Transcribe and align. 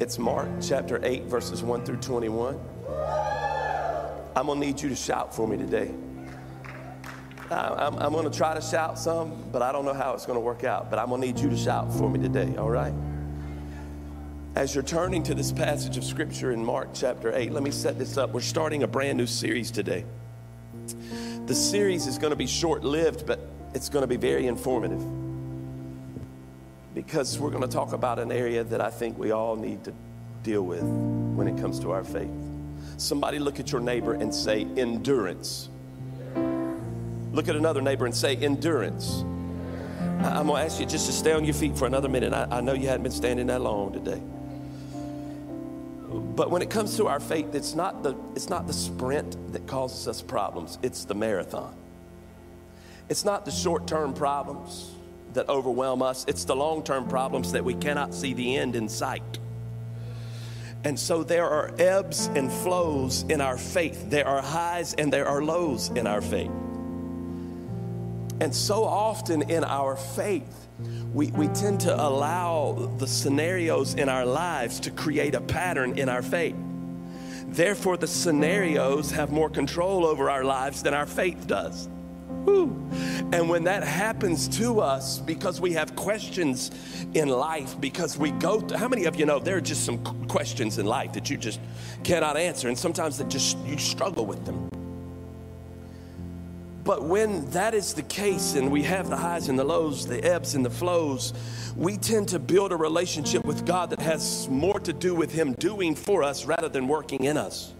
It's 0.00 0.18
Mark 0.18 0.48
chapter 0.62 0.98
8, 1.04 1.24
verses 1.24 1.62
1 1.62 1.84
through 1.84 1.98
21. 1.98 2.58
I'm 4.34 4.46
going 4.46 4.58
to 4.58 4.66
need 4.66 4.80
you 4.80 4.88
to 4.88 4.96
shout 4.96 5.36
for 5.36 5.46
me 5.46 5.58
today. 5.58 5.92
I'm, 7.50 7.98
I'm 7.98 8.10
going 8.10 8.24
to 8.24 8.34
try 8.34 8.54
to 8.54 8.62
shout 8.62 8.98
some, 8.98 9.44
but 9.52 9.60
I 9.60 9.72
don't 9.72 9.84
know 9.84 9.92
how 9.92 10.14
it's 10.14 10.24
going 10.24 10.38
to 10.38 10.40
work 10.40 10.64
out. 10.64 10.88
But 10.88 11.00
I'm 11.00 11.10
going 11.10 11.20
to 11.20 11.26
need 11.26 11.38
you 11.38 11.50
to 11.50 11.56
shout 11.56 11.92
for 11.92 12.08
me 12.08 12.18
today, 12.18 12.56
all 12.56 12.70
right? 12.70 12.94
As 14.54 14.74
you're 14.74 14.84
turning 14.84 15.22
to 15.24 15.34
this 15.34 15.52
passage 15.52 15.98
of 15.98 16.04
scripture 16.04 16.52
in 16.52 16.64
Mark 16.64 16.88
chapter 16.94 17.36
8, 17.36 17.52
let 17.52 17.62
me 17.62 17.70
set 17.70 17.98
this 17.98 18.16
up. 18.16 18.30
We're 18.30 18.40
starting 18.40 18.84
a 18.84 18.88
brand 18.88 19.18
new 19.18 19.26
series 19.26 19.70
today. 19.70 20.06
The 21.44 21.54
series 21.54 22.06
is 22.06 22.16
going 22.16 22.30
to 22.30 22.36
be 22.36 22.46
short 22.46 22.84
lived, 22.84 23.26
but 23.26 23.46
it's 23.74 23.90
going 23.90 24.02
to 24.02 24.08
be 24.08 24.16
very 24.16 24.46
informative 24.46 25.19
because 26.94 27.38
we're 27.38 27.50
going 27.50 27.62
to 27.62 27.68
talk 27.68 27.92
about 27.92 28.18
an 28.18 28.32
area 28.32 28.64
that 28.64 28.80
I 28.80 28.90
think 28.90 29.16
we 29.18 29.30
all 29.30 29.56
need 29.56 29.84
to 29.84 29.92
deal 30.42 30.62
with 30.62 30.82
when 30.82 31.46
it 31.46 31.60
comes 31.60 31.78
to 31.80 31.92
our 31.92 32.04
faith. 32.04 32.30
Somebody 32.96 33.38
look 33.38 33.60
at 33.60 33.70
your 33.70 33.80
neighbor 33.80 34.14
and 34.14 34.34
say, 34.34 34.66
endurance. 34.76 35.68
Look 37.32 37.48
at 37.48 37.56
another 37.56 37.80
neighbor 37.80 38.06
and 38.06 38.14
say, 38.14 38.36
endurance. 38.36 39.20
I'm 40.22 40.46
going 40.46 40.60
to 40.60 40.66
ask 40.66 40.80
you 40.80 40.86
just 40.86 41.06
to 41.06 41.12
stay 41.12 41.32
on 41.32 41.44
your 41.44 41.54
feet 41.54 41.78
for 41.78 41.86
another 41.86 42.08
minute. 42.08 42.32
I, 42.32 42.46
I 42.50 42.60
know 42.60 42.72
you 42.72 42.88
hadn't 42.88 43.04
been 43.04 43.12
standing 43.12 43.46
that 43.46 43.60
long 43.60 43.92
today. 43.92 44.20
But 46.34 46.50
when 46.50 46.60
it 46.60 46.70
comes 46.70 46.96
to 46.96 47.06
our 47.06 47.20
faith, 47.20 47.54
it's 47.54 47.74
not 47.74 48.02
the, 48.02 48.16
it's 48.34 48.48
not 48.48 48.66
the 48.66 48.72
sprint 48.72 49.52
that 49.52 49.66
causes 49.66 50.08
us 50.08 50.20
problems, 50.20 50.78
it's 50.82 51.04
the 51.04 51.14
marathon. 51.14 51.74
It's 53.08 53.24
not 53.24 53.44
the 53.44 53.50
short 53.50 53.86
term 53.86 54.12
problems 54.12 54.90
that 55.34 55.48
overwhelm 55.48 56.02
us, 56.02 56.24
it's 56.28 56.44
the 56.44 56.56
long 56.56 56.82
term 56.82 57.06
problems 57.08 57.52
that 57.52 57.64
we 57.64 57.74
cannot 57.74 58.14
see 58.14 58.32
the 58.34 58.56
end 58.56 58.76
in 58.76 58.88
sight. 58.88 59.38
And 60.84 60.98
so 60.98 61.22
there 61.22 61.48
are 61.48 61.72
ebbs 61.78 62.28
and 62.34 62.50
flows 62.50 63.22
in 63.28 63.40
our 63.40 63.58
faith, 63.58 64.08
there 64.10 64.26
are 64.26 64.40
highs 64.40 64.94
and 64.94 65.12
there 65.12 65.26
are 65.26 65.42
lows 65.42 65.88
in 65.90 66.06
our 66.06 66.22
faith. 66.22 66.50
And 68.40 68.54
so 68.54 68.84
often 68.84 69.42
in 69.50 69.64
our 69.64 69.96
faith, 69.96 70.68
we, 71.12 71.30
we 71.32 71.48
tend 71.48 71.80
to 71.80 71.94
allow 71.94 72.90
the 72.96 73.06
scenarios 73.06 73.94
in 73.94 74.08
our 74.08 74.24
lives 74.24 74.80
to 74.80 74.90
create 74.90 75.34
a 75.34 75.40
pattern 75.42 75.98
in 75.98 76.08
our 76.08 76.22
faith. 76.22 76.56
Therefore, 77.48 77.96
the 77.98 78.06
scenarios 78.06 79.10
have 79.10 79.30
more 79.30 79.50
control 79.50 80.06
over 80.06 80.30
our 80.30 80.44
lives 80.44 80.82
than 80.82 80.94
our 80.94 81.06
faith 81.06 81.46
does. 81.46 81.88
And 83.32 83.48
when 83.48 83.64
that 83.64 83.84
happens 83.84 84.48
to 84.58 84.80
us 84.80 85.18
because 85.18 85.60
we 85.60 85.72
have 85.74 85.94
questions 85.94 86.70
in 87.14 87.28
life, 87.28 87.80
because 87.80 88.18
we 88.18 88.32
go 88.32 88.60
to, 88.60 88.76
how 88.76 88.88
many 88.88 89.04
of 89.04 89.16
you 89.16 89.26
know 89.26 89.38
there 89.38 89.56
are 89.56 89.60
just 89.60 89.84
some 89.84 89.98
questions 90.26 90.78
in 90.78 90.86
life 90.86 91.12
that 91.12 91.30
you 91.30 91.36
just 91.36 91.60
cannot 92.02 92.36
answer, 92.36 92.68
and 92.68 92.78
sometimes 92.78 93.18
that 93.18 93.28
just 93.28 93.56
you 93.58 93.78
struggle 93.78 94.26
with 94.26 94.44
them. 94.44 94.68
But 96.82 97.04
when 97.04 97.48
that 97.50 97.74
is 97.74 97.94
the 97.94 98.02
case 98.02 98.54
and 98.54 98.70
we 98.72 98.82
have 98.82 99.10
the 99.10 99.16
highs 99.16 99.48
and 99.48 99.58
the 99.58 99.64
lows, 99.64 100.06
the 100.06 100.24
ebbs 100.24 100.54
and 100.54 100.64
the 100.64 100.70
flows, 100.70 101.34
we 101.76 101.96
tend 101.96 102.28
to 102.28 102.38
build 102.38 102.72
a 102.72 102.76
relationship 102.76 103.44
with 103.44 103.64
God 103.64 103.90
that 103.90 104.00
has 104.00 104.48
more 104.48 104.80
to 104.80 104.92
do 104.92 105.14
with 105.14 105.30
Him 105.30 105.52
doing 105.52 105.94
for 105.94 106.22
us 106.24 106.46
rather 106.46 106.68
than 106.68 106.88
working 106.88 107.24
in 107.24 107.36
us. 107.36 107.74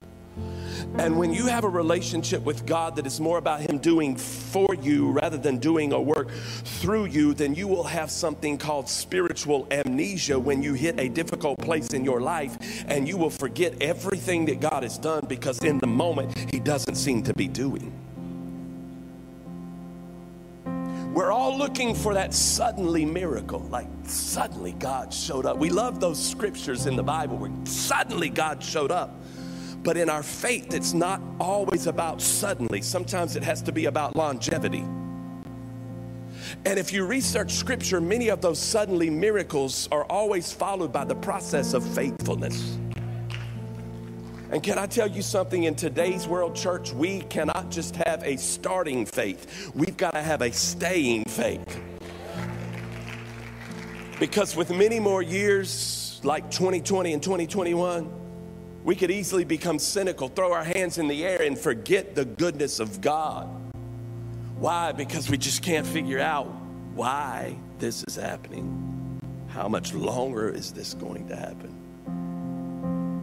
And 0.98 1.19
when 1.19 1.33
you 1.33 1.47
have 1.47 1.64
a 1.64 1.69
relationship 1.69 2.42
with 2.42 2.67
God 2.67 2.97
that 2.97 3.06
is 3.06 3.20
more 3.20 3.39
about 3.39 3.61
Him 3.61 3.78
doing 3.78 4.17
for 4.17 4.75
you 4.75 5.11
rather 5.11 5.37
than 5.37 5.59
doing 5.59 5.92
a 5.92 6.00
work 6.00 6.31
through 6.31 7.06
you, 7.06 7.34
then 7.34 7.55
you 7.55 7.69
will 7.69 7.84
have 7.84 8.11
something 8.11 8.59
called 8.59 8.89
spiritual 8.89 9.67
amnesia 9.70 10.39
when 10.39 10.62
you 10.62 10.75
hit 10.75 10.98
a 10.98 11.09
difficult 11.09 11.59
place 11.59 11.89
in 11.89 12.05
your 12.05 12.20
life 12.20 12.84
and 12.89 13.09
you 13.09 13.17
will 13.17 13.31
forget 13.31 13.81
everything 13.81 14.47
that 14.47 14.61
God 14.61 14.83
has 14.83 14.98
done 14.98 15.25
because 15.28 15.62
in 15.62 15.78
the 15.78 15.87
moment 15.87 16.37
He 16.50 16.61
doesn't 16.61 16.97
seem 16.97 17.22
to 17.25 17.34
be 17.34 17.48
doing. 17.48 17.92
We're 21.12 21.33
all 21.33 21.59
looking 21.59 21.97
for 21.97 22.15
that 22.15 22.33
suddenly 22.33 23.04
miracle, 23.04 23.60
like 23.69 23.88
suddenly 24.04 24.72
God 24.72 25.12
showed 25.12 25.44
up. 25.44 25.59
We 25.59 25.69
love 25.69 25.99
those 25.99 26.25
scriptures 26.25 26.87
in 26.87 26.94
the 26.94 27.03
Bible 27.03 27.37
where 27.37 27.50
suddenly 27.65 28.28
God 28.31 28.62
showed 28.62 28.93
up. 28.93 29.19
But 29.82 29.96
in 29.96 30.10
our 30.10 30.22
faith, 30.22 30.74
it's 30.74 30.92
not 30.92 31.22
always 31.38 31.86
about 31.86 32.20
suddenly. 32.20 32.82
Sometimes 32.82 33.36
it 33.36 33.42
has 33.42 33.62
to 33.62 33.72
be 33.72 33.86
about 33.86 34.14
longevity. 34.14 34.84
And 36.64 36.78
if 36.78 36.92
you 36.92 37.06
research 37.06 37.52
scripture, 37.52 38.00
many 38.00 38.28
of 38.28 38.41
those 38.41 38.58
suddenly 38.58 39.08
miracles 39.08 39.88
are 39.91 40.04
always 40.04 40.52
followed 40.52 40.92
by 40.92 41.04
the 41.04 41.14
process 41.14 41.72
of 41.72 41.86
faithfulness. 41.94 42.76
And 44.50 44.62
can 44.62 44.78
I 44.78 44.86
tell 44.86 45.06
you 45.06 45.22
something? 45.22 45.64
In 45.64 45.76
today's 45.76 46.26
world, 46.26 46.56
church, 46.56 46.92
we 46.92 47.20
cannot 47.22 47.70
just 47.70 47.97
have 47.97 48.22
a 48.24 48.36
starting 48.36 49.06
faith, 49.06 49.70
we've 49.74 49.97
got 49.97 50.12
to 50.12 50.22
have 50.22 50.42
a 50.42 50.50
staying 50.52 51.24
faith. 51.24 51.80
Because 54.18 54.54
with 54.54 54.70
many 54.70 55.00
more 55.00 55.22
years, 55.22 56.20
like 56.24 56.50
2020 56.50 57.14
and 57.14 57.22
2021, 57.22 58.19
we 58.84 58.94
could 58.94 59.10
easily 59.10 59.44
become 59.44 59.78
cynical, 59.78 60.28
throw 60.28 60.52
our 60.52 60.64
hands 60.64 60.98
in 60.98 61.08
the 61.08 61.24
air, 61.24 61.42
and 61.42 61.58
forget 61.58 62.14
the 62.14 62.24
goodness 62.24 62.80
of 62.80 63.00
God. 63.00 63.48
Why? 64.58 64.92
Because 64.92 65.28
we 65.28 65.36
just 65.36 65.62
can't 65.62 65.86
figure 65.86 66.20
out 66.20 66.46
why 66.94 67.56
this 67.78 68.04
is 68.04 68.16
happening. 68.16 69.20
How 69.48 69.68
much 69.68 69.94
longer 69.94 70.48
is 70.48 70.72
this 70.72 70.94
going 70.94 71.28
to 71.28 71.36
happen? 71.36 71.74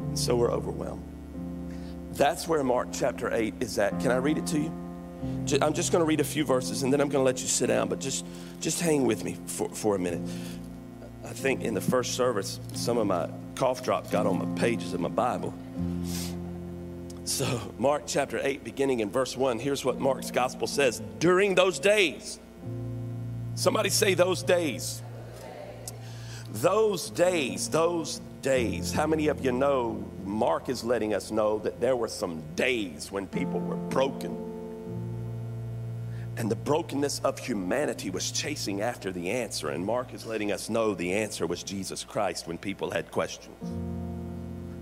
And 0.08 0.20
so 0.20 0.36
we're 0.36 0.52
overwhelmed. 0.52 1.04
That's 2.14 2.48
where 2.48 2.64
Mark 2.64 2.90
chapter 2.92 3.34
8 3.34 3.56
is 3.60 3.78
at. 3.78 4.00
Can 4.00 4.12
I 4.12 4.18
read 4.18 4.38
it 4.38 4.48
to 4.48 4.60
you? 4.60 4.74
I'm 5.62 5.74
just 5.74 5.92
going 5.92 6.02
to 6.02 6.06
read 6.06 6.20
a 6.20 6.24
few 6.24 6.44
verses 6.44 6.84
and 6.84 6.92
then 6.92 7.02
I'm 7.02 7.10
going 7.10 7.22
to 7.22 7.26
let 7.26 7.42
you 7.42 7.48
sit 7.48 7.68
down, 7.68 7.90
but 7.90 8.00
just, 8.00 8.26
just 8.60 8.82
hang 8.82 9.06
with 9.06 9.24
me 9.24 9.38
for, 9.46 9.70
for 9.70 9.96
a 9.96 10.00
minute. 10.00 10.22
I 11.24 11.30
think 11.30 11.62
in 11.62 11.74
the 11.74 11.82
first 11.82 12.16
service, 12.16 12.60
some 12.74 12.98
of 12.98 13.08
my 13.08 13.30
cough 13.58 13.84
drops 13.84 14.12
got 14.12 14.28
on 14.28 14.38
my 14.38 14.60
pages 14.60 14.94
of 14.94 15.00
my 15.00 15.10
Bible. 15.10 15.54
So, 17.26 17.74
Mark 17.78 18.04
chapter 18.06 18.40
8, 18.42 18.64
beginning 18.64 19.00
in 19.02 19.10
verse 19.10 19.36
1, 19.36 19.60
here's 19.60 19.84
what 19.84 20.00
Mark's 20.00 20.32
gospel 20.32 20.68
says 20.68 21.02
During 21.20 21.56
those 21.56 21.80
days, 21.80 22.40
somebody 23.56 23.90
say 23.90 24.14
those 24.14 24.44
days. 24.44 25.02
Those 26.54 27.10
days, 27.10 27.70
those 27.70 28.22
days. 28.42 28.94
How 28.94 29.08
many 29.08 29.28
of 29.28 29.44
you 29.44 29.52
know 29.52 30.06
Mark 30.24 30.70
is 30.70 30.84
letting 30.84 31.14
us 31.14 31.32
know 31.32 31.60
that 31.60 31.82
there 31.82 31.96
were 31.96 32.08
some 32.08 32.42
days 32.56 33.12
when 33.12 33.28
people 33.28 33.60
were 33.60 33.76
broken? 33.76 34.47
And 36.38 36.52
the 36.52 36.56
brokenness 36.56 37.20
of 37.24 37.40
humanity 37.40 38.12
was 38.12 38.32
chasing 38.32 38.82
after 38.82 39.12
the 39.12 39.32
answer. 39.32 39.70
And 39.70 39.84
Mark 39.84 40.14
is 40.14 40.26
letting 40.26 40.52
us 40.52 40.70
know 40.70 40.94
the 40.94 41.14
answer 41.14 41.48
was 41.48 41.64
Jesus 41.64 42.04
Christ 42.04 42.48
when 42.48 42.60
people 42.60 42.92
had 42.92 43.12
questions. 43.12 43.58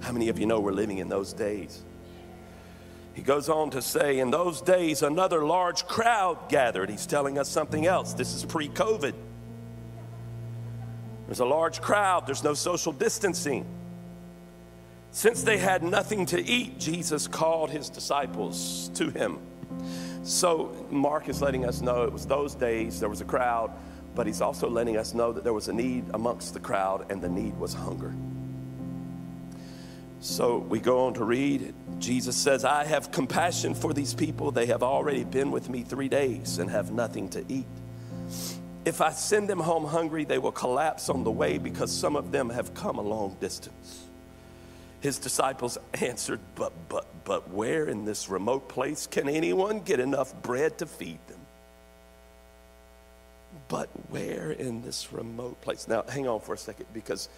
How 0.01 0.11
many 0.11 0.27
of 0.27 0.37
you 0.37 0.45
know 0.45 0.59
we're 0.59 0.73
living 0.73 0.97
in 0.97 1.07
those 1.07 1.31
days? 1.31 1.81
He 3.13 3.21
goes 3.21 3.47
on 3.47 3.69
to 3.69 3.81
say, 3.81 4.19
In 4.19 4.31
those 4.31 4.61
days, 4.61 5.01
another 5.01 5.45
large 5.45 5.85
crowd 5.87 6.49
gathered. 6.49 6.89
He's 6.89 7.05
telling 7.05 7.39
us 7.39 7.47
something 7.47 7.85
else. 7.85 8.13
This 8.13 8.33
is 8.33 8.43
pre 8.43 8.67
COVID. 8.67 9.13
There's 11.27 11.39
a 11.39 11.45
large 11.45 11.81
crowd, 11.81 12.27
there's 12.27 12.43
no 12.43 12.53
social 12.53 12.91
distancing. 12.91 13.65
Since 15.11 15.43
they 15.43 15.57
had 15.57 15.81
nothing 15.81 16.25
to 16.27 16.45
eat, 16.45 16.77
Jesus 16.77 17.27
called 17.29 17.69
his 17.69 17.89
disciples 17.89 18.91
to 18.95 19.09
him. 19.09 19.39
So, 20.25 20.87
Mark 20.89 21.29
is 21.29 21.39
letting 21.39 21.65
us 21.65 21.81
know 21.81 22.01
it 22.01 22.11
was 22.11 22.25
those 22.25 22.55
days, 22.55 22.99
there 22.99 23.09
was 23.09 23.21
a 23.21 23.25
crowd, 23.25 23.69
but 24.15 24.25
he's 24.25 24.41
also 24.41 24.67
letting 24.67 24.97
us 24.97 25.13
know 25.13 25.31
that 25.31 25.43
there 25.43 25.53
was 25.53 25.67
a 25.67 25.73
need 25.73 26.03
amongst 26.15 26.55
the 26.55 26.59
crowd, 26.59 27.05
and 27.11 27.21
the 27.21 27.29
need 27.29 27.55
was 27.59 27.75
hunger. 27.75 28.11
So 30.21 30.57
we 30.57 30.79
go 30.79 31.05
on 31.05 31.13
to 31.13 31.23
read. 31.23 31.75
Jesus 31.99 32.35
says, 32.35 32.65
I 32.65 32.85
have 32.85 33.11
compassion 33.11 33.75
for 33.75 33.93
these 33.93 34.15
people. 34.15 34.49
They 34.49 34.65
have 34.65 34.81
already 34.81 35.23
been 35.23 35.51
with 35.51 35.69
me 35.69 35.83
three 35.83 36.09
days 36.09 36.57
and 36.57 36.71
have 36.71 36.91
nothing 36.91 37.29
to 37.29 37.45
eat. 37.47 37.67
If 38.83 39.01
I 39.01 39.11
send 39.11 39.47
them 39.47 39.59
home 39.59 39.85
hungry, 39.85 40.25
they 40.25 40.39
will 40.39 40.51
collapse 40.51 41.07
on 41.07 41.23
the 41.23 41.29
way 41.29 41.59
because 41.59 41.91
some 41.91 42.15
of 42.15 42.31
them 42.31 42.49
have 42.49 42.73
come 42.73 42.97
a 42.97 43.03
long 43.03 43.37
distance. 43.39 44.04
His 45.05 45.19
disciples 45.19 45.77
answered, 46.01 46.39
But, 46.55 46.73
but, 46.89 47.05
but 47.25 47.51
where 47.51 47.85
in 47.85 48.05
this 48.05 48.27
remote 48.27 48.67
place 48.67 49.05
can 49.05 49.29
anyone 49.29 49.81
get 49.81 49.99
enough 49.99 50.33
bread 50.41 50.79
to 50.79 50.87
feed 50.87 51.19
them? 51.27 51.41
But 53.67 53.89
where 54.09 54.49
in 54.49 54.81
this 54.81 55.13
remote 55.13 55.61
place? 55.61 55.87
Now, 55.87 56.05
hang 56.09 56.27
on 56.27 56.39
for 56.39 56.55
a 56.55 56.57
second 56.57 56.87
because 56.91 57.29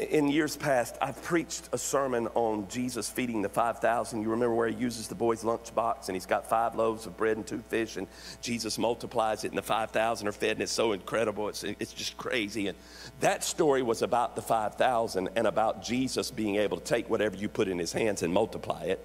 in 0.00 0.28
years 0.28 0.56
past, 0.56 0.96
I've 1.02 1.22
preached 1.22 1.68
a 1.72 1.78
sermon 1.78 2.28
on 2.34 2.66
Jesus 2.68 3.10
feeding 3.10 3.42
the 3.42 3.48
5,000. 3.48 4.22
You 4.22 4.30
remember 4.30 4.54
where 4.54 4.68
he 4.68 4.74
uses 4.74 5.08
the 5.08 5.14
boy's 5.14 5.42
lunchbox 5.42 6.08
and 6.08 6.16
he's 6.16 6.26
got 6.26 6.48
five 6.48 6.74
loaves 6.74 7.06
of 7.06 7.16
bread 7.16 7.36
and 7.36 7.46
two 7.46 7.62
fish, 7.68 7.96
and 7.96 8.06
Jesus 8.40 8.78
multiplies 8.78 9.44
it, 9.44 9.48
and 9.48 9.58
the 9.58 9.62
5,000 9.62 10.26
are 10.26 10.32
fed, 10.32 10.52
and 10.52 10.62
it's 10.62 10.72
so 10.72 10.92
incredible. 10.92 11.48
It's, 11.48 11.64
it's 11.64 11.92
just 11.92 12.16
crazy. 12.16 12.68
And 12.68 12.78
that 13.20 13.44
story 13.44 13.82
was 13.82 14.00
about 14.00 14.36
the 14.36 14.42
5,000 14.42 15.28
and 15.36 15.46
about 15.46 15.82
Jesus 15.82 16.30
being 16.30 16.56
able 16.56 16.78
to 16.78 16.84
take 16.84 17.10
whatever 17.10 17.36
you 17.36 17.48
put 17.48 17.68
in 17.68 17.78
his 17.78 17.92
hands 17.92 18.22
and 18.22 18.32
multiply 18.32 18.84
it. 18.84 19.04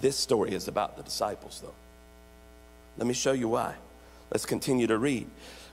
This 0.00 0.16
story 0.16 0.52
is 0.52 0.68
about 0.68 0.96
the 0.96 1.02
disciples, 1.02 1.60
though. 1.62 1.74
Let 2.96 3.06
me 3.06 3.14
show 3.14 3.32
you 3.32 3.48
why. 3.48 3.76
Let's 4.30 4.44
continue 4.44 4.88
to 4.88 4.98
read. 4.98 5.28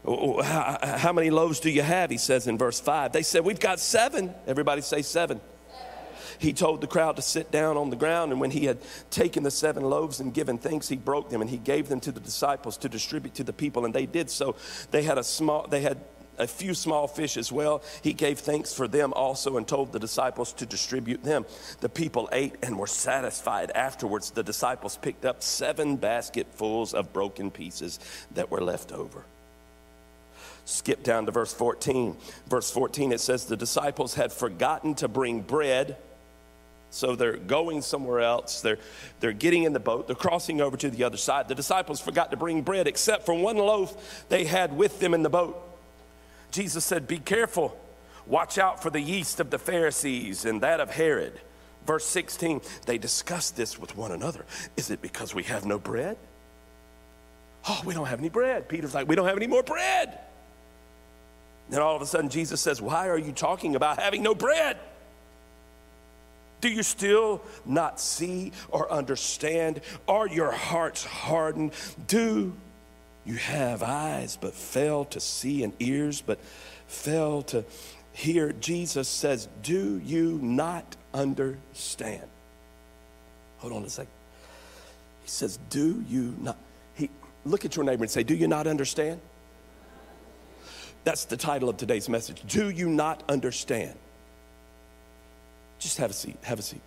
Oh, 0.07 0.41
how, 0.41 1.13
many 1.13 1.31
loaves 1.31 1.59
do 1.59 1.69
you 1.69 1.81
have? 1.81 2.11
He 2.11 2.17
says 2.17 2.45
in 2.47 2.57
verse 2.57 2.79
5. 2.79 3.11
They 3.11 3.23
said, 3.23 3.43
We've 3.43 3.59
got 3.59 3.79
seven. 3.79 4.33
Everybody 4.45 4.81
say 4.81 5.01
seven. 5.01 5.41
He 6.37 6.53
told 6.53 6.81
the 6.81 6.87
crowd 6.87 7.15
to 7.15 7.21
sit 7.21 7.49
down 7.49 7.77
on 7.77 7.89
the 7.89 7.95
ground, 7.95 8.31
and 8.31 8.41
when 8.41 8.51
he 8.51 8.65
had 8.65 8.79
taken 9.09 9.43
the 9.43 9.51
seven 9.51 9.83
loaves 9.83 10.19
and 10.19 10.33
given 10.33 10.57
thanks, 10.57 10.87
he 10.87 10.97
broke 10.97 11.29
them 11.29 11.41
and 11.41 11.49
he 11.49 11.57
gave 11.57 11.87
them 11.87 11.99
to 12.01 12.11
the 12.11 12.19
disciples 12.19 12.77
to 12.79 12.89
distribute 12.89 13.35
to 13.35 13.43
the 13.43 13.53
people, 13.53 13.85
and 13.85 13.93
they 13.93 14.05
did 14.05 14.29
so. 14.29 14.55
They 14.91 15.03
had 15.03 15.17
a 15.17 15.23
small, 15.23 15.65
they 15.67 15.81
had 15.81 16.01
a 16.37 16.45
few 16.45 16.73
small 16.73 17.07
fish 17.07 17.37
as 17.37 17.51
well. 17.51 17.81
He 18.01 18.11
gave 18.13 18.39
thanks 18.39 18.73
for 18.73 18.87
them 18.87 19.13
also 19.13 19.55
and 19.55 19.65
told 19.65 19.93
the 19.93 19.99
disciples 19.99 20.51
to 20.53 20.65
distribute 20.65 21.23
them. 21.23 21.45
The 21.79 21.89
people 21.89 22.27
ate 22.33 22.55
and 22.61 22.77
were 22.77 22.87
satisfied. 22.87 23.71
Afterwards, 23.71 24.31
the 24.31 24.43
disciples 24.43 24.97
picked 24.97 25.23
up 25.23 25.41
seven 25.41 25.95
basketfuls 25.95 26.93
of 26.93 27.13
broken 27.13 27.51
pieces 27.51 27.99
that 28.31 28.51
were 28.51 28.61
left 28.61 28.91
over. 28.91 29.25
Skip 30.65 31.03
down 31.03 31.27
to 31.27 31.31
verse 31.31 31.53
14. 31.53 32.17
Verse 32.49 32.71
14, 32.71 33.11
it 33.11 33.19
says, 33.19 33.45
The 33.45 33.55
disciples 33.55 34.15
had 34.15 34.33
forgotten 34.33 34.95
to 34.95 35.07
bring 35.07 35.41
bread. 35.41 35.95
So 36.89 37.15
they're 37.15 37.37
going 37.37 37.81
somewhere 37.81 38.21
else. 38.21 38.61
They're, 38.61 38.79
they're 39.19 39.33
getting 39.33 39.63
in 39.63 39.73
the 39.73 39.79
boat. 39.79 40.07
They're 40.07 40.15
crossing 40.15 40.61
over 40.61 40.77
to 40.77 40.89
the 40.89 41.03
other 41.03 41.17
side. 41.17 41.47
The 41.47 41.55
disciples 41.55 41.99
forgot 41.99 42.31
to 42.31 42.37
bring 42.37 42.61
bread 42.61 42.87
except 42.87 43.25
for 43.25 43.35
one 43.35 43.57
loaf 43.57 44.25
they 44.29 44.45
had 44.45 44.75
with 44.75 44.99
them 44.99 45.13
in 45.13 45.21
the 45.21 45.29
boat. 45.29 45.61
Jesus 46.51 46.83
said, 46.83 47.07
Be 47.07 47.19
careful. 47.19 47.77
Watch 48.25 48.57
out 48.57 48.81
for 48.81 48.89
the 48.89 49.01
yeast 49.01 49.39
of 49.39 49.51
the 49.51 49.59
Pharisees 49.59 50.45
and 50.45 50.61
that 50.61 50.79
of 50.79 50.89
Herod. 50.89 51.39
Verse 51.85 52.05
16, 52.05 52.61
they 52.87 52.97
discussed 52.97 53.55
this 53.55 53.77
with 53.77 53.95
one 53.95 54.11
another. 54.11 54.45
Is 54.75 54.89
it 54.89 55.01
because 55.01 55.35
we 55.35 55.43
have 55.43 55.65
no 55.65 55.77
bread? 55.77 56.17
Oh, 57.69 57.81
we 57.85 57.93
don't 57.93 58.07
have 58.07 58.19
any 58.19 58.29
bread. 58.29 58.67
Peter's 58.67 58.95
like, 58.95 59.07
We 59.07 59.15
don't 59.15 59.27
have 59.27 59.37
any 59.37 59.47
more 59.47 59.63
bread. 59.63 60.17
Then 61.69 61.81
all 61.81 61.95
of 61.95 62.01
a 62.01 62.05
sudden, 62.05 62.29
Jesus 62.29 62.61
says, 62.61 62.81
Why 62.81 63.09
are 63.09 63.17
you 63.17 63.31
talking 63.31 63.75
about 63.75 63.99
having 63.99 64.21
no 64.21 64.35
bread? 64.35 64.77
Do 66.61 66.69
you 66.69 66.83
still 66.83 67.41
not 67.65 67.99
see 67.99 68.51
or 68.69 68.91
understand? 68.91 69.81
Are 70.07 70.27
your 70.27 70.51
hearts 70.51 71.03
hardened? 71.03 71.73
Do 72.07 72.53
you 73.25 73.35
have 73.35 73.83
eyes 73.83 74.37
but 74.39 74.53
fail 74.53 75.05
to 75.05 75.19
see 75.19 75.63
and 75.63 75.73
ears 75.79 76.21
but 76.21 76.39
fail 76.87 77.41
to 77.43 77.65
hear? 78.13 78.51
Jesus 78.53 79.07
says, 79.07 79.47
Do 79.63 79.99
you 79.99 80.39
not 80.41 80.95
understand? 81.13 82.27
Hold 83.59 83.73
on 83.73 83.83
a 83.83 83.89
second. 83.89 84.11
He 85.23 85.29
says, 85.29 85.59
Do 85.69 86.03
you 86.07 86.35
not? 86.39 86.57
He, 86.93 87.09
look 87.45 87.65
at 87.65 87.75
your 87.75 87.85
neighbor 87.85 88.03
and 88.03 88.11
say, 88.11 88.23
Do 88.23 88.35
you 88.35 88.47
not 88.47 88.67
understand? 88.67 89.19
That's 91.05 91.25
the 91.25 91.37
title 91.37 91.69
of 91.69 91.77
today's 91.77 92.09
message. 92.09 92.43
Do 92.47 92.69
you 92.69 92.89
not 92.89 93.23
understand? 93.29 93.93
Just 95.79 95.99
have 95.99 96.09
a 96.09 96.13
seat. 96.13 96.37
Have 96.41 96.59
a 96.59 96.63
seat. 96.63 96.81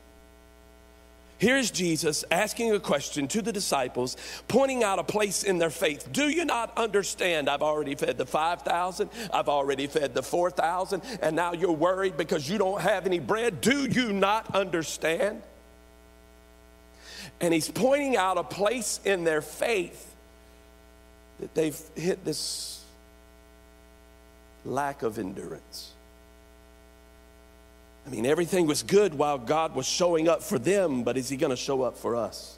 Here's 1.39 1.71
Jesus 1.71 2.25
asking 2.33 2.73
a 2.73 2.81
question 2.81 3.29
to 3.29 3.41
the 3.41 3.53
disciples, 3.53 4.17
pointing 4.49 4.83
out 4.83 4.99
a 4.99 5.05
place 5.05 5.45
in 5.45 5.59
their 5.59 5.71
faith. 5.71 6.09
Do 6.11 6.29
you 6.29 6.45
not 6.45 6.77
understand? 6.77 7.49
I've 7.49 7.63
already 7.63 7.95
fed 7.95 8.19
the 8.19 8.27
5,000, 8.27 9.09
I've 9.33 9.49
already 9.49 9.87
fed 9.87 10.15
the 10.15 10.23
4,000, 10.25 11.01
and 11.23 11.37
now 11.37 11.53
you're 11.53 11.71
worried 11.71 12.17
because 12.17 12.51
you 12.51 12.59
don't 12.59 12.81
have 12.81 13.07
any 13.07 13.21
bread. 13.21 13.61
Do 13.61 13.87
you 13.87 14.13
not 14.13 14.53
understand? 14.57 15.43
And 17.41 17.55
he's 17.55 17.71
pointing 17.71 18.17
out 18.17 18.37
a 18.37 18.43
place 18.43 18.99
in 19.05 19.23
their 19.23 19.41
faith 19.41 20.13
that 21.39 21.55
they've 21.55 21.81
hit 21.95 22.25
this 22.25 22.78
lack 24.65 25.03
of 25.03 25.19
endurance. 25.19 25.93
I 28.07 28.11
mean, 28.11 28.25
everything 28.25 28.67
was 28.67 28.83
good 28.83 29.15
while 29.15 29.37
God 29.37 29.75
was 29.75 29.87
showing 29.87 30.29
up 30.29 30.43
for 30.43 30.59
them, 30.59 31.03
but 31.03 31.17
is 31.19 31.29
He 31.29 31.37
going 31.37 31.51
to 31.51 31.57
show 31.57 31.83
up 31.83 31.99
for 31.99 32.17
us? 32.17 32.57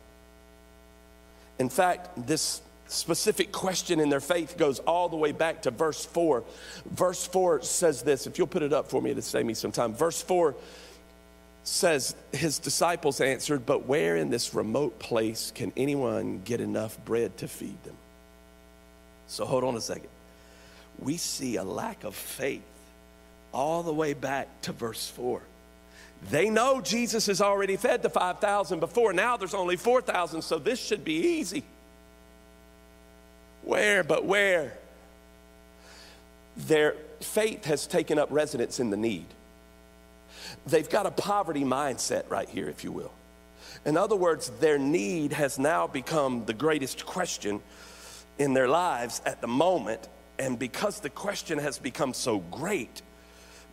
In 1.59 1.69
fact, 1.69 2.09
this 2.27 2.63
specific 2.87 3.53
question 3.53 4.01
in 4.01 4.09
their 4.09 4.21
faith 4.21 4.57
goes 4.57 4.79
all 4.81 5.09
the 5.09 5.17
way 5.17 5.33
back 5.33 5.63
to 5.63 5.71
verse 5.71 6.05
4. 6.05 6.45
Verse 6.87 7.27
4 7.27 7.63
says 7.63 8.03
this, 8.03 8.27
if 8.27 8.39
you'll 8.39 8.47
put 8.47 8.63
it 8.63 8.73
up 8.73 8.89
for 8.89 9.03
me 9.03 9.13
to 9.13 9.23
save 9.23 9.45
me 9.45 9.55
some 9.55 9.73
time. 9.73 9.93
Verse 9.93 10.23
4 10.23 10.55
says, 11.65 12.15
His 12.33 12.59
disciples 12.59 13.21
answered, 13.21 13.67
But 13.67 13.87
where 13.87 14.17
in 14.17 14.31
this 14.31 14.55
remote 14.55 14.99
place 14.99 15.53
can 15.55 15.73
anyone 15.77 16.43
get 16.45 16.61
enough 16.61 16.97
bread 17.05 17.37
to 17.39 17.49
feed 17.49 17.83
them? 17.85 17.97
So 19.27 19.45
hold 19.45 19.65
on 19.65 19.77
a 19.77 19.81
second 19.81 20.09
we 21.01 21.17
see 21.17 21.57
a 21.57 21.65
lack 21.65 22.05
of 22.05 22.15
faith 22.15 22.63
all 23.53 23.83
the 23.83 23.93
way 23.93 24.15
back 24.15 24.49
to 24.63 24.73
verse 24.73 25.09
4. 25.09 25.41
They 26.31 26.51
know 26.51 26.81
Jesus 26.81 27.27
has 27.27 27.41
already 27.41 27.77
fed 27.77 28.03
the 28.03 28.11
5,000 28.11 28.81
before. 28.81 29.13
Now 29.13 29.37
there's 29.37 29.55
only 29.55 29.77
4,000, 29.77 30.43
so 30.43 30.59
this 30.59 30.79
should 30.79 31.05
be 31.05 31.15
easy. 31.15 31.65
Where, 33.63 34.05
but 34.05 34.25
where? 34.25 34.75
Their 36.57 36.95
faith 37.21 37.65
has 37.65 37.87
taken 37.87 38.19
up 38.19 38.29
residence 38.31 38.81
in 38.81 38.91
the 38.91 38.97
need. 38.97 39.27
They've 40.67 40.89
got 40.89 41.07
a 41.07 41.11
poverty 41.11 41.65
mindset 41.65 42.25
right 42.29 42.49
here, 42.49 42.69
if 42.69 42.85
you 42.85 42.93
will. 42.93 43.13
In 43.85 43.97
other 43.97 44.17
words, 44.17 44.51
their 44.61 44.79
need 44.79 45.33
has 45.33 45.59
now 45.59 45.87
become 45.87 46.45
the 46.45 46.53
greatest 46.53 47.07
question 47.07 47.61
in 48.39 48.53
their 48.53 48.69
lives 48.69 49.23
at 49.25 49.41
the 49.41 49.47
moment, 49.47 50.07
and 50.41 50.59
because 50.59 51.01
the 51.01 51.11
question 51.11 51.59
has 51.59 51.79
become 51.79 52.15
so 52.15 52.39
great, 52.39 53.03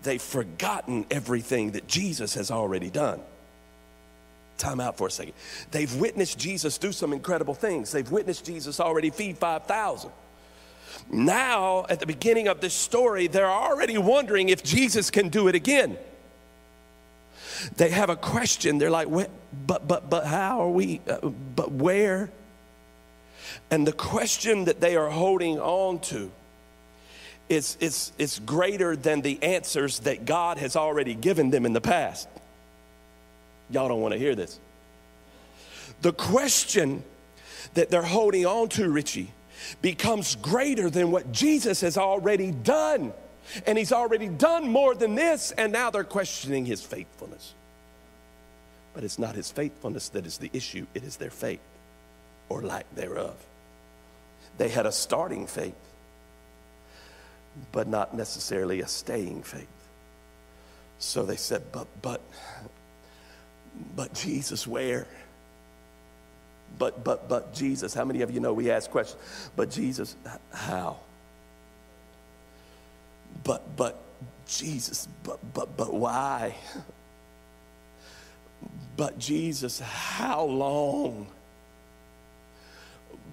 they've 0.04 0.22
forgotten 0.22 1.06
everything 1.10 1.72
that 1.72 1.88
Jesus 1.88 2.34
has 2.34 2.52
already 2.52 2.90
done. 2.90 3.22
Time 4.58 4.81
out 4.81 4.98
for 4.98 5.08
a 5.08 5.12
second. 5.12 5.34
They've 5.72 5.96
witnessed 5.96 6.38
Jesus 6.38 6.78
do 6.78 6.92
some 6.92 7.14
incredible 7.14 7.54
things. 7.54 7.92
They've 7.92 8.10
witnessed 8.12 8.46
Jesus 8.46 8.81
already 8.81 9.12
feed 9.12 9.38
5,000. 9.38 10.12
Now, 11.10 11.86
at 11.90 12.02
the 12.02 12.06
beginning 12.06 12.50
of 12.50 12.60
this 12.60 12.74
story, 12.74 13.28
they're 13.28 13.46
already 13.46 13.98
wondering 13.98 14.50
if 14.50 14.62
Jesus 14.62 15.10
can 15.10 15.30
do 15.30 15.48
it 15.48 15.56
again. 15.56 15.98
They 17.78 17.92
have 17.92 18.09
a 18.09 18.18
question. 18.18 18.78
They're 18.78 18.92
like, 18.92 19.07
but, 19.66 19.88
but, 19.88 20.09
but 20.09 20.26
how 20.26 20.62
are 20.62 20.69
we, 20.69 21.00
uh, 21.07 21.30
but 21.30 21.71
where? 21.71 22.30
And 23.71 23.88
the 23.88 23.94
question 23.94 24.66
that 24.66 24.81
they 24.81 24.97
are 24.97 25.09
holding 25.09 25.59
on 25.59 26.00
to 26.00 26.30
it's, 27.49 27.77
it's, 27.80 28.11
it's 28.18 28.39
greater 28.39 28.95
than 28.95 29.21
the 29.21 29.42
answers 29.42 29.99
that 29.99 30.25
God 30.25 30.57
has 30.57 30.75
already 30.75 31.16
given 31.16 31.49
them 31.49 31.66
in 31.66 31.73
the 31.73 31.81
past. 31.81 32.27
Y'all 33.69 33.87
don't 33.87 34.01
want 34.01 34.13
to 34.13 34.19
hear 34.19 34.35
this. 34.35 34.59
The 36.01 36.13
question 36.13 37.04
that 37.73 37.89
they're 37.89 38.01
holding 38.01 38.45
on 38.45 38.69
to, 38.69 38.89
Richie, 38.89 39.31
becomes 39.81 40.35
greater 40.35 40.89
than 40.89 41.11
what 41.11 41.31
Jesus 41.31 41.81
has 41.81 41.97
already 41.97 42.51
done. 42.51 43.13
And 43.66 43.77
he's 43.77 43.92
already 43.94 44.27
done 44.27 44.68
more 44.68 44.94
than 44.94 45.16
this, 45.16 45.51
and 45.51 45.71
now 45.71 45.89
they're 45.89 46.04
questioning 46.04 46.66
his 46.66 46.81
faithfulness. 46.81 47.54
But 48.94 49.04
it's 49.04 49.18
not 49.18 49.35
his 49.35 49.51
faithfulness 49.51 50.09
that 50.09 50.25
is 50.25 50.37
the 50.37 50.49
issue, 50.54 50.85
it 50.94 51.04
is 51.04 51.18
their 51.18 51.30
faith 51.30 51.61
or 52.49 52.61
lack 52.61 52.85
thereof. 52.95 53.35
They 54.57 54.69
had 54.69 54.85
a 54.85 54.92
starting 54.92 55.47
faith, 55.47 55.75
but 57.71 57.87
not 57.87 58.16
necessarily 58.16 58.81
a 58.81 58.87
staying 58.87 59.44
faith. 59.44 59.68
So 60.99 61.23
they 61.23 61.35
said, 61.35 61.64
but, 61.71 61.87
but, 62.02 62.21
but 63.95 64.14
Jesus, 64.14 64.66
where? 64.66 65.07
But, 66.80 67.04
but, 67.04 67.30
but 67.30 67.54
Jesus, 67.54 67.94
how 67.94 68.06
many 68.06 68.21
of 68.21 68.31
you 68.31 68.40
know 68.40 68.54
we 68.54 68.71
ask 68.71 68.90
questions? 68.90 69.21
But 69.56 69.71
Jesus, 69.71 70.16
how? 70.52 70.97
But, 73.44 73.76
but 73.76 74.02
Jesus, 74.47 75.07
but, 75.23 75.40
but, 75.54 75.76
but 75.78 75.94
why? 75.94 76.56
But 78.97 79.19
Jesus, 79.19 79.80
how 79.80 80.44
long? 80.44 81.28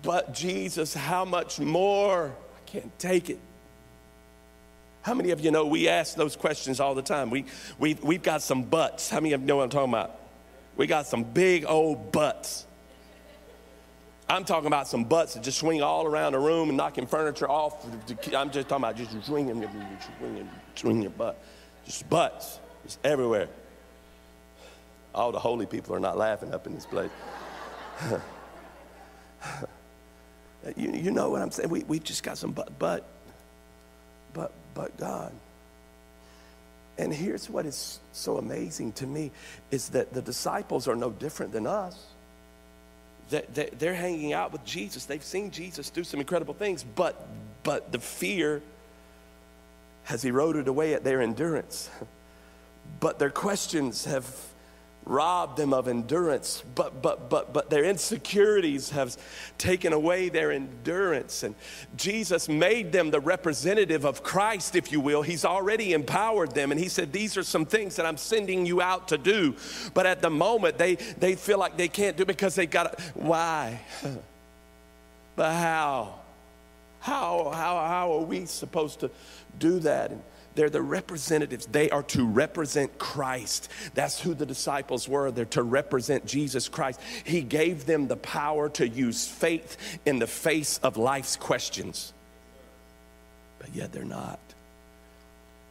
But 0.03 0.35
Jesus, 0.35 0.93
how 0.93 1.25
much 1.25 1.59
more? 1.59 2.27
I 2.27 2.71
can't 2.71 2.99
take 2.99 3.31
it. 3.31 3.39
How 5.05 5.13
many 5.13 5.33
of 5.33 5.41
you 5.43 5.51
know 5.51 5.67
we 5.67 5.87
ask 5.87 6.17
those 6.17 6.35
questions 6.35 6.81
all 6.81 6.95
the 6.95 7.03
time? 7.03 7.29
We, 7.29 7.45
we, 7.79 7.93
we've 8.03 8.23
got 8.23 8.41
some 8.41 8.63
butts. 8.63 9.11
How 9.11 9.21
many 9.21 9.35
of 9.35 9.43
you 9.43 9.47
know 9.47 9.57
what 9.57 9.65
I'm 9.65 9.69
talking 9.69 9.93
about? 9.93 10.19
We 10.79 10.87
got 10.87 11.07
some 11.07 11.25
big 11.25 11.67
old 11.67 12.11
butts. 12.11 12.65
I'm 14.31 14.47
talking 14.47 14.67
about 14.67 14.89
some 14.89 15.05
butts 15.05 15.35
that 15.35 15.43
just 15.43 15.59
swing 15.59 15.83
all 15.83 16.07
around 16.07 16.33
the 16.33 16.39
room 16.39 16.71
and 16.71 16.79
knocking 16.79 17.07
furniture 17.07 17.47
off. 17.47 17.85
I'm 18.35 18.51
just 18.51 18.67
talking 18.67 18.83
about 18.83 18.97
just 18.97 19.11
swinging, 19.27 19.69
swinging, 20.19 20.49
swinging 20.75 21.03
your 21.03 21.11
butt. 21.11 21.39
Just 21.85 22.09
butts, 22.09 22.59
just 22.83 22.99
everywhere. 23.05 23.49
All 25.15 25.33
the 25.33 25.39
holy 25.39 25.67
people 25.67 25.95
are 25.95 26.01
not 26.01 26.17
laughing 26.17 26.55
up 26.55 26.67
in 26.67 26.75
this 26.75 26.87
place. 26.87 27.11
you, 30.79 30.93
you 30.93 31.11
know 31.11 31.29
what 31.29 31.43
I'm 31.43 31.51
saying? 31.51 31.69
We, 31.69 31.85
we've 31.85 32.03
just 32.03 32.23
got 32.23 32.39
some 32.39 32.53
butt, 32.53 32.79
but, 32.79 33.07
but, 34.33 34.51
but 34.75 34.97
God. 34.97 35.33
And 36.97 37.13
here's 37.13 37.51
what 37.51 37.67
is 37.67 37.99
so 38.13 38.37
amazing 38.37 38.93
to 38.93 39.07
me 39.07 39.33
is 39.71 39.91
that 39.91 40.13
the 40.13 40.23
disciples 40.23 40.87
are 40.87 40.95
no 40.95 41.11
different 41.11 41.53
than 41.53 41.67
us. 41.67 42.07
They're 43.31 43.95
hanging 43.95 44.33
out 44.33 44.53
with 44.53 44.65
Jesus. 44.65 45.07
They've 45.07 45.25
seen 45.25 45.51
Jesus 45.51 45.91
do 45.91 46.05
some 46.05 46.21
incredible 46.21 46.55
things, 46.55 46.85
but, 46.85 47.27
but 47.63 47.91
the 47.91 47.99
fear 47.99 48.63
has 50.05 50.25
eroded 50.25 50.69
away 50.69 50.95
at 50.95 51.05
their 51.05 51.21
endurance. 51.21 51.91
But 53.01 53.19
their 53.19 53.31
questions 53.31 54.05
have 54.05 54.27
robbed 55.07 55.59
them 55.59 55.75
of 55.75 55.87
endurance, 55.87 56.63
but, 56.75 57.03
but, 57.03 57.29
but, 57.29 57.53
but 57.53 57.69
their 57.69 57.85
insecurities 57.85 58.91
have 58.91 59.17
taken 59.59 59.93
away 59.93 60.31
their 60.31 60.51
endurance. 60.51 61.43
And 61.43 61.55
Jesus 61.97 62.49
made 62.49 62.91
them 62.91 63.11
the 63.11 63.21
representative 63.21 64.05
of 64.05 64.23
Christ, 64.23 64.77
if 64.77 64.91
you 64.91 65.01
will. 65.01 65.23
He's 65.23 65.45
already 65.45 65.93
empowered 65.93 66.53
them. 66.55 66.71
And 66.71 66.81
He 66.81 66.89
said, 66.89 67.13
These 67.13 67.37
are 67.37 67.43
some 67.43 67.67
things 67.67 67.97
that 67.97 68.07
I'm 68.07 68.17
sending 68.17 68.65
you 68.65 68.81
out 68.81 69.09
to 69.09 69.19
do. 69.19 69.55
But 69.93 70.07
at 70.07 70.23
the 70.23 70.31
moment, 70.31 70.79
they, 70.79 70.95
they 70.95 71.35
feel 71.35 71.59
like 71.59 71.77
they 71.77 71.89
can't 71.89 72.17
do 72.17 72.25
because 72.25 72.55
they 72.55 72.67
got. 72.67 72.99
Why? 73.15 73.81
but 75.37 75.53
how? 75.53 76.21
How, 77.01 77.51
how, 77.53 77.87
how 77.87 78.13
are 78.15 78.23
we 78.23 78.47
supposed 78.47 79.01
to 79.01 79.11
do 79.59 79.79
that? 79.81 80.13
And, 80.13 80.23
they're 80.55 80.71
the 80.71 80.83
representatives. 80.83 81.67
They 81.67 81.91
are 81.91 82.03
to 82.05 82.27
represent 82.27 82.99
Christ. 82.99 83.71
That's 83.95 84.21
who 84.21 84.35
the 84.35 84.47
disciples 84.47 85.09
were. 85.09 85.31
They're 85.31 85.45
to 85.47 85.63
represent 85.63 86.27
Jesus 86.27 86.69
Christ. 86.69 87.01
He 87.25 87.43
gave 87.43 87.87
them 87.87 88.09
the 88.09 88.17
power 88.17 88.69
to 88.71 88.89
use 88.89 89.27
faith 89.27 89.77
in 90.07 90.19
the 90.19 90.27
face 90.27 90.79
of 90.79 90.97
life's 90.97 91.37
questions. 91.37 92.13
But 93.59 93.75
yet 93.75 93.93
they're 93.93 94.05
not. 94.05 94.39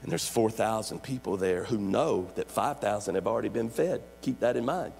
And 0.01 0.11
there's 0.11 0.27
4,000 0.27 1.01
people 1.01 1.37
there 1.37 1.63
who 1.63 1.77
know 1.77 2.27
that 2.35 2.51
5,000 2.51 3.15
have 3.15 3.27
already 3.27 3.49
been 3.49 3.69
fed. 3.69 4.01
Keep 4.21 4.41
that 4.41 4.57
in 4.57 4.65
mind. 4.65 4.91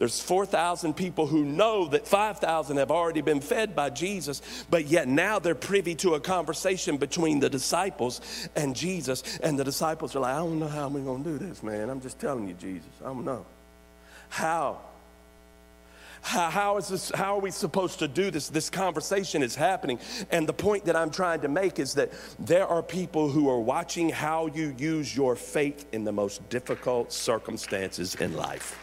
There's 0.00 0.18
4,000 0.18 0.94
people 0.94 1.26
who 1.26 1.44
know 1.44 1.86
that 1.88 2.08
5,000 2.08 2.78
have 2.78 2.90
already 2.90 3.20
been 3.20 3.42
fed 3.42 3.76
by 3.76 3.90
Jesus, 3.90 4.40
but 4.70 4.86
yet 4.86 5.06
now 5.06 5.38
they're 5.38 5.54
privy 5.54 5.94
to 5.96 6.14
a 6.14 6.20
conversation 6.20 6.96
between 6.96 7.38
the 7.38 7.50
disciples 7.50 8.22
and 8.56 8.74
Jesus. 8.74 9.38
And 9.42 9.58
the 9.58 9.64
disciples 9.64 10.16
are 10.16 10.20
like, 10.20 10.34
I 10.34 10.38
don't 10.38 10.58
know 10.58 10.68
how 10.68 10.88
we're 10.88 11.04
going 11.04 11.22
to 11.22 11.30
do 11.32 11.38
this, 11.38 11.62
man. 11.62 11.90
I'm 11.90 12.00
just 12.00 12.18
telling 12.18 12.48
you, 12.48 12.54
Jesus. 12.54 12.88
I 13.02 13.08
don't 13.08 13.26
know. 13.26 13.44
How? 14.30 14.80
How, 16.22 16.78
is 16.78 16.88
this, 16.88 17.12
how 17.14 17.36
are 17.36 17.40
we 17.40 17.50
supposed 17.50 17.98
to 17.98 18.08
do 18.08 18.30
this? 18.30 18.48
This 18.48 18.70
conversation 18.70 19.42
is 19.42 19.54
happening. 19.54 19.98
And 20.30 20.48
the 20.48 20.54
point 20.54 20.86
that 20.86 20.96
I'm 20.96 21.10
trying 21.10 21.42
to 21.42 21.48
make 21.48 21.78
is 21.78 21.92
that 21.94 22.10
there 22.38 22.66
are 22.66 22.82
people 22.82 23.28
who 23.28 23.50
are 23.50 23.60
watching 23.60 24.08
how 24.08 24.46
you 24.46 24.74
use 24.78 25.14
your 25.14 25.36
faith 25.36 25.84
in 25.92 26.04
the 26.04 26.12
most 26.12 26.48
difficult 26.48 27.12
circumstances 27.12 28.14
in 28.14 28.34
life. 28.34 28.78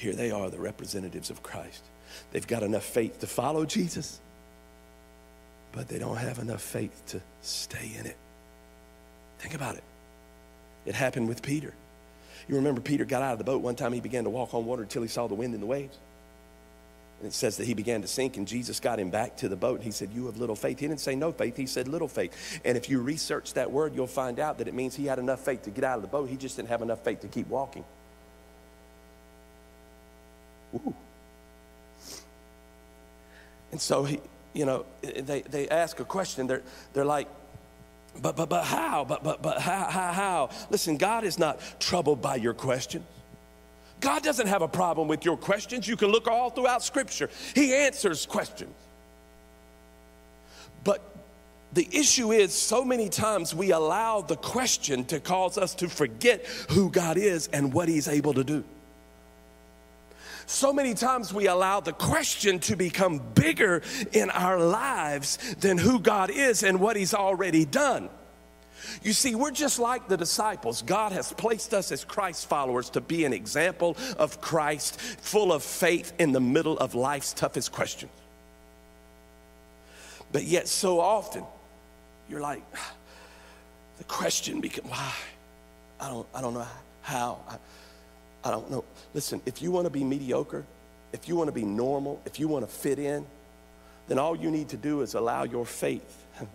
Here 0.00 0.14
they 0.14 0.30
are, 0.30 0.48
the 0.48 0.58
representatives 0.58 1.28
of 1.28 1.42
Christ. 1.42 1.82
They've 2.32 2.46
got 2.46 2.62
enough 2.62 2.84
faith 2.84 3.20
to 3.20 3.26
follow 3.26 3.66
Jesus, 3.66 4.18
but 5.72 5.88
they 5.88 5.98
don't 5.98 6.16
have 6.16 6.38
enough 6.38 6.62
faith 6.62 7.02
to 7.08 7.20
stay 7.42 7.92
in 7.98 8.06
it. 8.06 8.16
Think 9.40 9.54
about 9.54 9.76
it. 9.76 9.84
It 10.86 10.94
happened 10.94 11.28
with 11.28 11.42
Peter. 11.42 11.74
You 12.48 12.56
remember 12.56 12.80
Peter 12.80 13.04
got 13.04 13.20
out 13.20 13.32
of 13.32 13.38
the 13.38 13.44
boat 13.44 13.60
one 13.60 13.76
time, 13.76 13.92
he 13.92 14.00
began 14.00 14.24
to 14.24 14.30
walk 14.30 14.54
on 14.54 14.64
water 14.64 14.80
until 14.80 15.02
he 15.02 15.08
saw 15.08 15.26
the 15.26 15.34
wind 15.34 15.52
and 15.52 15.62
the 15.62 15.66
waves. 15.66 15.98
And 17.18 17.28
it 17.28 17.34
says 17.34 17.58
that 17.58 17.66
he 17.66 17.74
began 17.74 18.00
to 18.00 18.08
sink, 18.08 18.38
and 18.38 18.48
Jesus 18.48 18.80
got 18.80 18.98
him 18.98 19.10
back 19.10 19.36
to 19.36 19.50
the 19.50 19.56
boat. 19.56 19.74
And 19.74 19.84
he 19.84 19.90
said, 19.90 20.08
You 20.14 20.24
have 20.24 20.38
little 20.38 20.56
faith. 20.56 20.78
He 20.78 20.88
didn't 20.88 21.00
say 21.00 21.14
no 21.14 21.30
faith, 21.30 21.58
he 21.58 21.66
said 21.66 21.88
little 21.88 22.08
faith. 22.08 22.58
And 22.64 22.78
if 22.78 22.88
you 22.88 23.02
research 23.02 23.52
that 23.52 23.70
word, 23.70 23.94
you'll 23.94 24.06
find 24.06 24.40
out 24.40 24.56
that 24.56 24.68
it 24.68 24.72
means 24.72 24.96
he 24.96 25.04
had 25.04 25.18
enough 25.18 25.40
faith 25.40 25.64
to 25.64 25.70
get 25.70 25.84
out 25.84 25.96
of 25.96 26.02
the 26.02 26.08
boat. 26.08 26.30
He 26.30 26.38
just 26.38 26.56
didn't 26.56 26.70
have 26.70 26.80
enough 26.80 27.04
faith 27.04 27.20
to 27.20 27.28
keep 27.28 27.48
walking. 27.48 27.84
Ooh. 30.74 30.94
And 33.72 33.80
so 33.80 34.04
he, 34.04 34.20
you 34.52 34.64
know, 34.64 34.84
they, 35.02 35.42
they 35.42 35.68
ask 35.68 36.00
a 36.00 36.04
question. 36.04 36.46
They're, 36.46 36.62
they're 36.92 37.04
like, 37.04 37.28
but, 38.20 38.36
but, 38.36 38.48
but 38.48 38.64
how? 38.64 39.04
But, 39.04 39.22
but, 39.22 39.42
but 39.42 39.60
how, 39.60 39.88
how, 39.88 40.12
how? 40.12 40.50
Listen, 40.70 40.96
God 40.96 41.24
is 41.24 41.38
not 41.38 41.60
troubled 41.78 42.20
by 42.20 42.36
your 42.36 42.54
questions. 42.54 43.04
God 44.00 44.22
doesn't 44.22 44.46
have 44.46 44.62
a 44.62 44.68
problem 44.68 45.08
with 45.08 45.24
your 45.24 45.36
questions. 45.36 45.86
You 45.86 45.96
can 45.96 46.08
look 46.08 46.26
all 46.26 46.50
throughout 46.50 46.82
Scripture, 46.82 47.30
He 47.54 47.74
answers 47.74 48.26
questions. 48.26 48.74
But 50.82 51.02
the 51.72 51.86
issue 51.92 52.32
is, 52.32 52.54
so 52.54 52.84
many 52.84 53.08
times 53.08 53.54
we 53.54 53.70
allow 53.70 54.22
the 54.22 54.36
question 54.36 55.04
to 55.06 55.20
cause 55.20 55.58
us 55.58 55.74
to 55.76 55.88
forget 55.88 56.46
who 56.70 56.90
God 56.90 57.18
is 57.18 57.48
and 57.48 57.72
what 57.72 57.88
He's 57.88 58.08
able 58.08 58.34
to 58.34 58.42
do. 58.42 58.64
So 60.50 60.72
many 60.72 60.94
times 60.94 61.32
we 61.32 61.46
allow 61.46 61.78
the 61.78 61.92
question 61.92 62.58
to 62.58 62.74
become 62.74 63.20
bigger 63.34 63.82
in 64.12 64.30
our 64.30 64.58
lives 64.58 65.36
than 65.60 65.78
who 65.78 66.00
God 66.00 66.28
is 66.28 66.64
and 66.64 66.80
what 66.80 66.96
He's 66.96 67.14
already 67.14 67.64
done. 67.64 68.10
You 69.00 69.12
see, 69.12 69.36
we're 69.36 69.52
just 69.52 69.78
like 69.78 70.08
the 70.08 70.16
disciples. 70.16 70.82
God 70.82 71.12
has 71.12 71.32
placed 71.32 71.72
us 71.72 71.92
as 71.92 72.04
Christ 72.04 72.48
followers 72.48 72.90
to 72.90 73.00
be 73.00 73.24
an 73.24 73.32
example 73.32 73.96
of 74.18 74.40
Christ, 74.40 75.00
full 75.00 75.52
of 75.52 75.62
faith 75.62 76.12
in 76.18 76.32
the 76.32 76.40
middle 76.40 76.76
of 76.78 76.96
life's 76.96 77.32
toughest 77.32 77.70
questions. 77.70 78.10
But 80.32 80.42
yet, 80.42 80.66
so 80.66 80.98
often, 80.98 81.44
you're 82.28 82.40
like, 82.40 82.64
the 83.98 84.04
question 84.04 84.60
becomes, 84.60 84.90
why? 84.90 85.14
I 86.00 86.08
don't, 86.08 86.26
I 86.34 86.40
don't 86.40 86.54
know 86.54 86.66
how. 87.02 87.38
I, 87.48 87.56
I 88.44 88.50
don't 88.50 88.70
know. 88.70 88.84
Listen, 89.14 89.42
if 89.46 89.60
you 89.60 89.70
want 89.70 89.86
to 89.86 89.90
be 89.90 90.04
mediocre, 90.04 90.64
if 91.12 91.28
you 91.28 91.36
want 91.36 91.48
to 91.48 91.52
be 91.52 91.64
normal, 91.64 92.20
if 92.24 92.38
you 92.38 92.48
want 92.48 92.66
to 92.66 92.72
fit 92.72 92.98
in, 92.98 93.26
then 94.08 94.18
all 94.18 94.36
you 94.36 94.50
need 94.50 94.68
to 94.70 94.76
do 94.76 95.02
is 95.02 95.14
allow 95.14 95.44
your 95.44 95.66
faith 95.66 96.26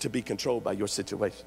to 0.00 0.10
be 0.10 0.22
controlled 0.22 0.64
by 0.64 0.72
your 0.72 0.88
situation. 0.88 1.46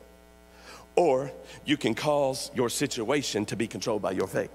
Or 0.96 1.32
you 1.66 1.78
can 1.78 1.96
cause 1.96 2.52
your 2.54 2.70
situation 2.70 3.46
to 3.48 3.56
be 3.56 3.68
controlled 3.68 4.02
by 4.02 4.12
your 4.12 4.28
faith. 4.28 4.52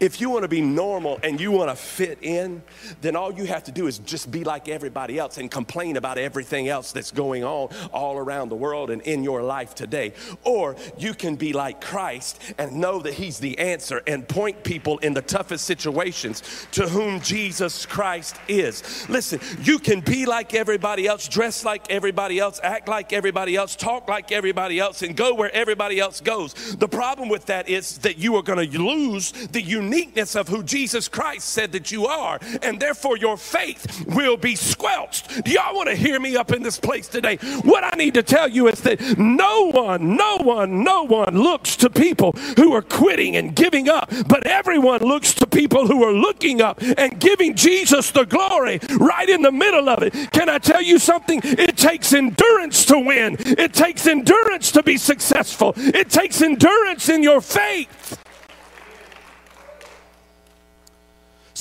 If 0.00 0.20
you 0.20 0.30
want 0.30 0.42
to 0.42 0.48
be 0.48 0.60
normal 0.60 1.18
and 1.22 1.40
you 1.40 1.50
want 1.50 1.70
to 1.70 1.76
fit 1.76 2.18
in, 2.22 2.62
then 3.00 3.16
all 3.16 3.32
you 3.32 3.44
have 3.44 3.64
to 3.64 3.72
do 3.72 3.86
is 3.86 3.98
just 3.98 4.30
be 4.30 4.44
like 4.44 4.68
everybody 4.68 5.18
else 5.18 5.38
and 5.38 5.50
complain 5.50 5.96
about 5.96 6.18
everything 6.18 6.68
else 6.68 6.92
that's 6.92 7.10
going 7.10 7.44
on 7.44 7.68
all 7.92 8.16
around 8.16 8.48
the 8.48 8.56
world 8.56 8.90
and 8.90 9.02
in 9.02 9.22
your 9.22 9.42
life 9.42 9.74
today. 9.74 10.12
Or 10.42 10.76
you 10.98 11.14
can 11.14 11.36
be 11.36 11.52
like 11.52 11.80
Christ 11.80 12.40
and 12.58 12.76
know 12.76 13.00
that 13.00 13.14
He's 13.14 13.38
the 13.38 13.58
answer 13.58 14.02
and 14.06 14.28
point 14.28 14.64
people 14.64 14.98
in 14.98 15.14
the 15.14 15.22
toughest 15.22 15.64
situations 15.64 16.66
to 16.72 16.88
whom 16.88 17.20
Jesus 17.20 17.86
Christ 17.86 18.36
is. 18.48 19.08
Listen, 19.08 19.40
you 19.62 19.78
can 19.78 20.00
be 20.00 20.26
like 20.26 20.54
everybody 20.54 21.06
else, 21.06 21.28
dress 21.28 21.64
like 21.64 21.90
everybody 21.90 22.38
else, 22.38 22.60
act 22.62 22.88
like 22.88 23.12
everybody 23.12 23.56
else, 23.56 23.76
talk 23.76 24.08
like 24.08 24.32
everybody 24.32 24.78
else, 24.78 25.02
and 25.02 25.16
go 25.16 25.34
where 25.34 25.54
everybody 25.54 26.00
else 26.00 26.20
goes. 26.20 26.76
The 26.76 26.88
problem 26.88 27.28
with 27.28 27.46
that 27.46 27.68
is 27.68 27.98
that 27.98 28.18
you 28.18 28.36
are 28.36 28.42
going 28.42 28.70
to 28.70 28.82
lose 28.82 29.32
the 29.32 29.62
uniqueness 29.74 30.36
of 30.36 30.48
who 30.48 30.62
Jesus 30.62 31.08
Christ 31.08 31.48
said 31.48 31.72
that 31.72 31.90
you 31.90 32.06
are, 32.06 32.38
and 32.62 32.78
therefore 32.78 33.16
your 33.16 33.36
faith 33.36 34.06
will 34.06 34.36
be 34.36 34.54
squelched. 34.54 35.44
Do 35.44 35.50
y'all 35.50 35.74
want 35.74 35.88
to 35.88 35.96
hear 35.96 36.20
me 36.20 36.36
up 36.36 36.52
in 36.52 36.62
this 36.62 36.78
place 36.78 37.08
today? 37.08 37.36
What 37.62 37.84
I 37.84 37.96
need 37.96 38.14
to 38.14 38.22
tell 38.22 38.48
you 38.48 38.68
is 38.68 38.80
that 38.82 39.18
no 39.18 39.70
one, 39.70 40.16
no 40.16 40.38
one, 40.38 40.84
no 40.84 41.02
one 41.02 41.36
looks 41.42 41.76
to 41.76 41.90
people 41.90 42.32
who 42.56 42.72
are 42.72 42.82
quitting 42.82 43.36
and 43.36 43.54
giving 43.54 43.88
up, 43.88 44.10
but 44.28 44.46
everyone 44.46 45.00
looks 45.00 45.34
to 45.34 45.46
people 45.46 45.86
who 45.86 46.04
are 46.04 46.12
looking 46.12 46.60
up 46.60 46.80
and 46.82 47.18
giving 47.18 47.54
Jesus 47.54 48.10
the 48.10 48.24
glory 48.24 48.78
right 48.98 49.28
in 49.28 49.42
the 49.42 49.52
middle 49.52 49.88
of 49.88 50.02
it. 50.02 50.12
Can 50.32 50.48
I 50.48 50.58
tell 50.58 50.82
you 50.82 50.98
something? 50.98 51.40
It 51.42 51.76
takes 51.76 52.12
endurance 52.12 52.84
to 52.86 52.98
win, 52.98 53.36
it 53.40 53.72
takes 53.72 54.06
endurance 54.06 54.70
to 54.72 54.82
be 54.82 54.96
successful, 54.96 55.74
it 55.76 56.10
takes 56.10 56.40
endurance 56.42 57.08
in 57.08 57.22
your 57.22 57.40
faith. 57.40 58.23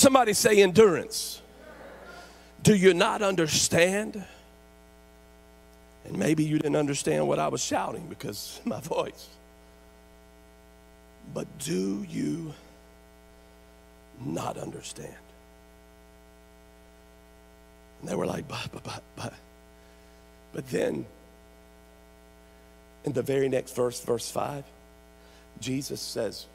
Somebody 0.03 0.33
say 0.33 0.62
endurance. 0.62 1.41
Do 2.62 2.75
you 2.75 2.93
not 2.93 3.22
understand 3.22 4.22
And 6.03 6.17
maybe 6.17 6.43
you 6.43 6.57
didn't 6.57 6.75
understand 6.75 7.25
what 7.25 7.39
I 7.39 7.48
was 7.48 7.63
shouting 7.63 8.07
because 8.10 8.60
my 8.65 8.81
voice. 8.81 9.29
But 11.33 11.48
do 11.60 12.05
you 12.10 12.53
not 14.19 14.57
understand? 14.57 15.15
And 18.01 18.10
they 18.10 18.15
were 18.15 18.25
like, 18.25 18.45
but, 18.45 18.67
but, 18.74 18.83
but, 18.83 19.03
but. 19.15 19.33
But 20.51 20.69
then, 20.69 21.05
in 23.05 23.13
the 23.13 23.22
very 23.22 23.48
next 23.48 23.74
verse, 23.74 24.01
verse 24.01 24.29
5, 24.29 24.65
Jesus 25.62 26.01
says, 26.01 26.45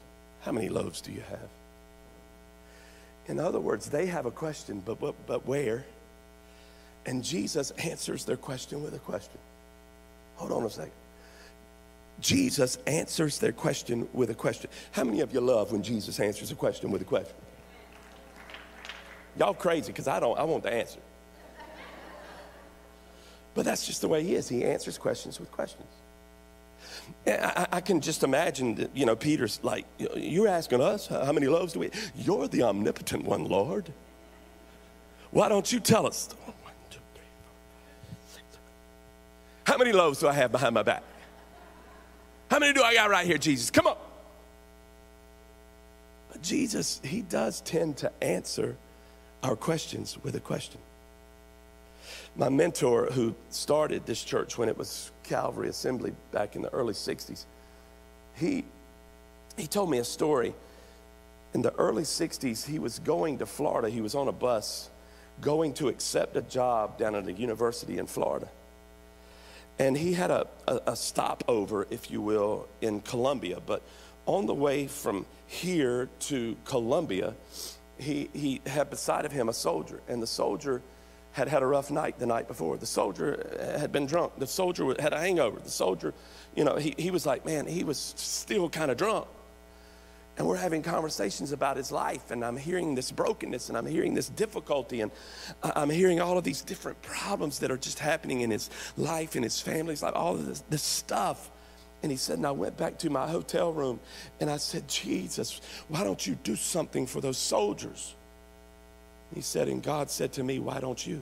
How 0.41 0.51
many 0.51 0.69
loaves 0.69 1.01
do 1.01 1.11
you 1.11 1.23
have? 1.27 1.58
In 3.29 3.39
other 3.39 3.59
words, 3.59 3.89
they 3.89 4.07
have 4.07 4.25
a 4.25 4.31
question, 4.31 4.81
but, 4.83 4.99
but, 4.99 5.13
but 5.27 5.45
where? 5.45 5.85
And 7.05 7.23
Jesus 7.23 7.69
answers 7.71 8.25
their 8.25 8.35
question 8.35 8.83
with 8.83 8.95
a 8.95 8.99
question. 8.99 9.37
Hold 10.35 10.51
on 10.51 10.63
a 10.63 10.69
second. 10.69 10.91
Jesus 12.19 12.77
answers 12.87 13.37
their 13.37 13.51
question 13.51 14.09
with 14.13 14.31
a 14.31 14.33
question. 14.33 14.69
How 14.91 15.03
many 15.03 15.21
of 15.21 15.31
you 15.31 15.41
love 15.41 15.71
when 15.71 15.83
Jesus 15.83 16.19
answers 16.19 16.51
a 16.51 16.55
question 16.55 16.89
with 16.89 17.03
a 17.03 17.05
question? 17.05 17.35
Y'all 19.37 19.53
crazy 19.53 19.91
because 19.91 20.07
I 20.07 20.19
don't, 20.19 20.37
I 20.37 20.43
want 20.43 20.63
the 20.63 20.73
answer. 20.73 20.99
But 23.53 23.63
that's 23.63 23.85
just 23.85 24.01
the 24.01 24.07
way 24.07 24.23
he 24.23 24.33
is. 24.33 24.49
He 24.49 24.65
answers 24.65 24.97
questions 24.97 25.39
with 25.39 25.51
questions. 25.51 25.87
Eh, 27.25 27.37
I, 27.41 27.67
I, 27.77 27.81
can 27.81 28.01
just 28.01 28.23
imagine 28.23 28.75
that, 28.75 28.95
you 28.95 29.05
know, 29.05 29.15
Peter's 29.15 29.59
like, 29.63 29.85
You're 30.15 30.47
asking 30.47 30.81
us, 30.81 31.07
how 31.07 31.31
many 31.31 31.47
loaves 31.47 31.73
do 31.73 31.79
we? 31.79 31.91
You're 32.15 32.47
the 32.47 32.63
omnipotent 32.63 33.25
one, 33.25 33.45
Lord. 33.45 33.91
Why 35.31 35.49
don't 35.49 35.71
you 35.71 35.79
tell 35.79 36.07
us? 36.07 36.29
How 39.63 39.77
many 39.77 39.91
loaves 39.91 40.19
do 40.19 40.27
I 40.27 40.33
have 40.33 40.51
behind 40.51 40.73
my 40.73 40.81
back? 40.81 41.03
How 42.49 42.57
many 42.57 42.73
do 42.73 42.81
I 42.81 42.95
got 42.95 43.11
right 43.11 43.27
here, 43.27 43.37
Jesus? 43.37 43.69
Come 43.69 43.85
on. 43.85 43.97
But 46.31 46.41
Jesus, 46.41 46.99
he 47.03 47.21
does 47.21 47.61
tend 47.61 47.97
to 47.97 48.11
answer 48.23 48.75
our 49.43 49.55
questions 49.55 50.17
with 50.23 50.35
a 50.35 50.39
question. 50.39 50.79
My 52.35 52.49
mentor, 52.49 53.07
who 53.11 53.35
started 53.51 54.07
this 54.07 54.23
church 54.23 54.57
when 54.57 54.69
it 54.69 54.77
was 54.77 55.11
Calvary 55.29 55.69
Assembly 55.69 56.11
back 56.31 56.55
in 56.55 56.63
the 56.63 56.73
early 56.73 56.93
60s, 56.93 57.45
he, 58.35 58.65
he 59.57 59.67
told 59.67 59.89
me 59.89 59.99
a 59.99 60.03
story. 60.03 60.53
In 61.53 61.61
the 61.61 61.73
early 61.75 62.03
60s, 62.03 62.65
he 62.65 62.79
was 62.79 62.99
going 62.99 63.37
to 63.37 63.45
Florida. 63.45 63.89
He 63.89 64.01
was 64.01 64.15
on 64.15 64.27
a 64.27 64.31
bus 64.31 64.89
going 65.39 65.73
to 65.73 65.87
accept 65.87 66.35
a 66.35 66.41
job 66.41 66.97
down 66.97 67.15
at 67.15 67.27
a 67.27 67.31
university 67.31 67.97
in 67.97 68.07
Florida. 68.07 68.49
And 69.77 69.95
he 69.95 70.13
had 70.13 70.31
a, 70.31 70.47
a, 70.67 70.81
a 70.87 70.95
stopover, 70.95 71.87
if 71.89 72.11
you 72.11 72.21
will, 72.21 72.67
in 72.81 72.99
Columbia. 73.01 73.59
But 73.65 73.81
on 74.25 74.47
the 74.47 74.53
way 74.53 74.87
from 74.87 75.25
here 75.47 76.09
to 76.21 76.57
Columbia, 76.65 77.35
he, 77.97 78.29
he 78.33 78.61
had 78.65 78.89
beside 78.89 79.25
of 79.25 79.31
him 79.31 79.47
a 79.47 79.53
soldier. 79.53 80.01
And 80.09 80.21
the 80.21 80.27
soldier 80.27 80.81
had 81.39 81.47
had 81.47 81.63
a 81.63 81.65
rough 81.65 81.89
night 81.89 82.19
the 82.19 82.25
night 82.25 82.47
before. 82.47 82.77
The 82.77 82.85
soldier 82.85 83.29
uh, 83.59 83.79
had 83.79 83.91
been 83.91 84.05
drunk. 84.05 84.33
The 84.37 84.45
soldier 84.45 84.93
had 84.99 85.13
a 85.13 85.19
hangover. 85.19 85.59
The 85.59 85.71
soldier, 85.71 86.13
you 86.53 86.65
know, 86.65 86.75
he, 86.75 86.93
he 86.97 87.11
was 87.11 87.25
like, 87.25 87.45
man, 87.45 87.65
he 87.65 87.83
was 87.85 88.13
still 88.17 88.69
kind 88.69 88.91
of 88.91 88.97
drunk. 88.97 89.25
And 90.37 90.47
we're 90.47 90.57
having 90.57 90.83
conversations 90.83 91.51
about 91.51 91.75
his 91.75 91.91
life, 91.91 92.31
and 92.31 92.45
I'm 92.45 92.55
hearing 92.55 92.95
this 92.95 93.11
brokenness, 93.11 93.67
and 93.69 93.77
I'm 93.77 93.85
hearing 93.85 94.13
this 94.13 94.29
difficulty, 94.29 95.01
and 95.01 95.11
I'm 95.61 95.89
hearing 95.89 96.21
all 96.21 96.37
of 96.37 96.43
these 96.43 96.61
different 96.61 97.01
problems 97.01 97.59
that 97.59 97.71
are 97.71 97.77
just 97.77 97.99
happening 97.99 98.41
in 98.41 98.51
his 98.51 98.69
life, 98.95 99.35
in 99.35 99.43
his 99.43 99.59
family's 99.59 100.01
life, 100.01 100.13
all 100.15 100.35
of 100.35 100.45
this, 100.45 100.63
this 100.69 100.83
stuff. 100.83 101.51
And 102.03 102.11
he 102.11 102.17
said, 102.17 102.37
and 102.37 102.47
I 102.47 102.51
went 102.51 102.77
back 102.77 102.97
to 102.99 103.09
my 103.09 103.27
hotel 103.27 103.73
room, 103.73 103.99
and 104.39 104.49
I 104.49 104.57
said, 104.57 104.87
Jesus, 104.87 105.59
why 105.89 106.05
don't 106.05 106.25
you 106.25 106.35
do 106.35 106.55
something 106.55 107.05
for 107.05 107.19
those 107.19 107.37
soldiers? 107.37 108.15
He 109.33 109.41
said, 109.41 109.67
and 109.67 109.83
God 109.83 110.09
said 110.09 110.33
to 110.33 110.43
me, 110.43 110.59
Why 110.59 110.79
don't 110.79 111.05
you? 111.05 111.21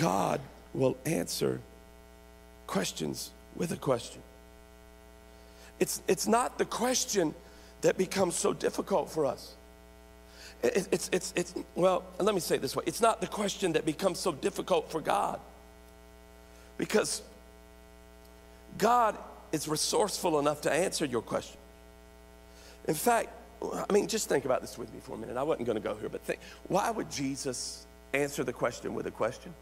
God 0.00 0.40
will 0.74 0.96
answer 1.04 1.60
questions 2.66 3.30
with 3.54 3.72
a 3.72 3.76
question. 3.76 4.22
It's, 5.78 6.02
it's 6.08 6.26
not 6.26 6.58
the 6.58 6.64
question 6.64 7.34
that 7.82 7.98
becomes 7.98 8.34
so 8.34 8.52
difficult 8.52 9.10
for 9.10 9.26
us. 9.26 9.54
It, 10.62 10.88
it's, 10.92 11.10
it's, 11.12 11.32
it's, 11.36 11.54
well, 11.74 12.04
let 12.18 12.34
me 12.34 12.40
say 12.40 12.54
it 12.54 12.62
this 12.62 12.76
way 12.76 12.84
it's 12.86 13.00
not 13.00 13.20
the 13.20 13.26
question 13.26 13.72
that 13.72 13.84
becomes 13.84 14.18
so 14.18 14.32
difficult 14.32 14.90
for 14.90 15.00
God. 15.00 15.40
Because 16.78 17.22
God 18.78 19.16
is 19.52 19.68
resourceful 19.68 20.38
enough 20.38 20.62
to 20.62 20.72
answer 20.72 21.04
your 21.04 21.22
question. 21.22 21.58
In 22.88 22.94
fact, 22.94 23.30
I 23.62 23.92
mean, 23.92 24.08
just 24.08 24.28
think 24.28 24.44
about 24.44 24.60
this 24.60 24.76
with 24.76 24.92
me 24.92 25.00
for 25.00 25.14
a 25.14 25.18
minute. 25.18 25.36
I 25.36 25.42
wasn't 25.42 25.66
going 25.66 25.80
to 25.80 25.82
go 25.82 25.94
here, 25.94 26.08
but 26.08 26.22
think 26.22 26.40
why 26.68 26.90
would 26.90 27.10
Jesus 27.10 27.86
answer 28.12 28.44
the 28.44 28.52
question 28.52 28.94
with 28.94 29.06
a 29.06 29.10
question? 29.10 29.54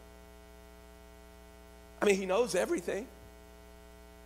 I 2.01 2.05
mean, 2.05 2.15
he 2.15 2.25
knows 2.25 2.55
everything. 2.55 3.07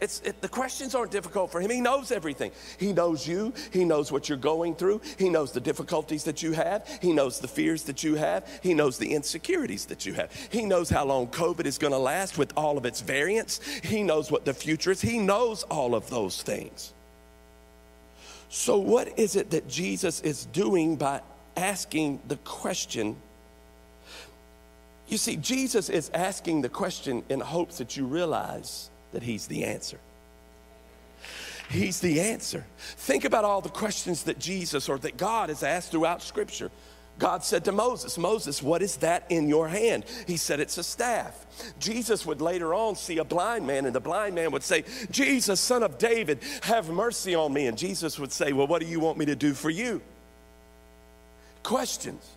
It's, 0.02 0.20
it, 0.22 0.42
the 0.42 0.50
questions 0.50 0.94
aren't 0.94 1.12
difficult 1.12 1.52
for 1.52 1.62
him. 1.62 1.72
He 1.72 1.80
knows 1.80 2.12
everything. 2.12 2.52
He 2.78 2.92
knows 2.92 3.26
you. 3.26 3.54
He 3.72 3.86
knows 3.86 4.12
what 4.12 4.28
you're 4.28 4.38
going 4.38 4.76
through. 4.76 5.02
He 5.18 5.30
knows 5.30 5.54
the 5.54 5.62
difficulties 5.62 6.26
that 6.26 6.44
you 6.44 6.52
have. 6.52 6.86
He 7.02 7.14
knows 7.14 7.40
the 7.40 7.48
fears 7.48 7.84
that 7.84 8.04
you 8.04 8.16
have. 8.16 8.46
He 8.62 8.74
knows 8.74 8.98
the 8.98 9.14
insecurities 9.14 9.86
that 9.86 10.06
you 10.06 10.14
have. 10.14 10.34
He 10.50 10.66
knows 10.66 10.90
how 10.90 11.06
long 11.06 11.28
COVID 11.28 11.66
is 11.66 11.78
going 11.78 11.94
to 11.94 11.98
last 11.98 12.38
with 12.38 12.52
all 12.58 12.78
of 12.78 12.86
its 12.86 13.00
variants. 13.00 13.62
He 13.84 14.04
knows 14.04 14.30
what 14.30 14.44
the 14.44 14.54
future 14.54 14.92
is. 14.92 15.02
He 15.02 15.18
knows 15.18 15.64
all 15.64 15.96
of 15.96 16.10
those 16.10 16.42
things. 16.42 16.94
So, 18.56 18.78
what 18.78 19.20
is 19.20 19.36
it 19.36 19.50
that 19.50 19.68
Jesus 19.68 20.22
is 20.22 20.46
doing 20.46 20.96
by 20.96 21.20
asking 21.58 22.22
the 22.30 22.38
question? 22.38 23.18
You 25.10 25.18
see, 25.18 25.36
Jesus 25.36 25.89
is 25.89 26.10
asking 26.13 26.62
the 26.62 26.70
question 26.70 27.24
in 27.28 27.41
hopes 27.41 27.80
that 27.80 27.98
you 27.98 28.06
realize 28.06 28.89
that 29.12 29.24
He's 29.24 29.48
the 29.48 29.65
answer. 29.65 30.00
He's 31.70 32.00
the 32.00 32.22
answer. 32.22 32.65
Think 32.80 33.26
about 33.26 33.44
all 33.44 33.60
the 33.60 33.68
questions 33.68 34.24
that 34.24 34.39
Jesus 34.39 34.88
or 34.88 35.00
that 35.00 35.18
God 35.18 35.50
has 35.50 35.62
asked 35.62 35.91
throughout 35.91 36.22
Scripture. 36.22 36.72
God 37.17 37.43
said 37.43 37.63
to 37.65 37.71
Moses, 37.71 38.17
Moses, 38.17 38.62
what 38.62 38.82
is 38.82 38.97
that 38.97 39.25
in 39.30 39.47
your 39.47 39.69
hand? 39.69 40.04
He 40.28 40.36
said, 40.36 40.60
It's 40.60 40.78
a 40.78 40.84
staff. 40.84 41.45
Jesus 41.80 42.25
would 42.25 42.41
later 42.41 42.73
on 42.73 42.95
see 42.95 43.19
a 43.19 43.23
blind 43.23 43.65
man, 43.65 43.86
and 43.86 43.95
the 43.95 44.01
blind 44.01 44.36
man 44.36 44.51
would 44.51 44.63
say, 44.63 44.84
Jesus, 45.12 45.62
son 45.62 45.82
of 45.84 45.97
David, 45.97 46.39
have 46.63 46.89
mercy 46.89 47.34
on 47.34 47.54
me. 47.54 47.67
And 47.67 47.78
Jesus 47.78 48.19
would 48.19 48.34
say, 48.34 48.51
Well, 48.51 48.67
what 48.67 48.82
do 48.82 48.88
you 48.88 48.99
want 48.99 49.17
me 49.17 49.25
to 49.28 49.36
do 49.36 49.54
for 49.54 49.69
you? 49.69 50.01
Questions. 51.63 52.35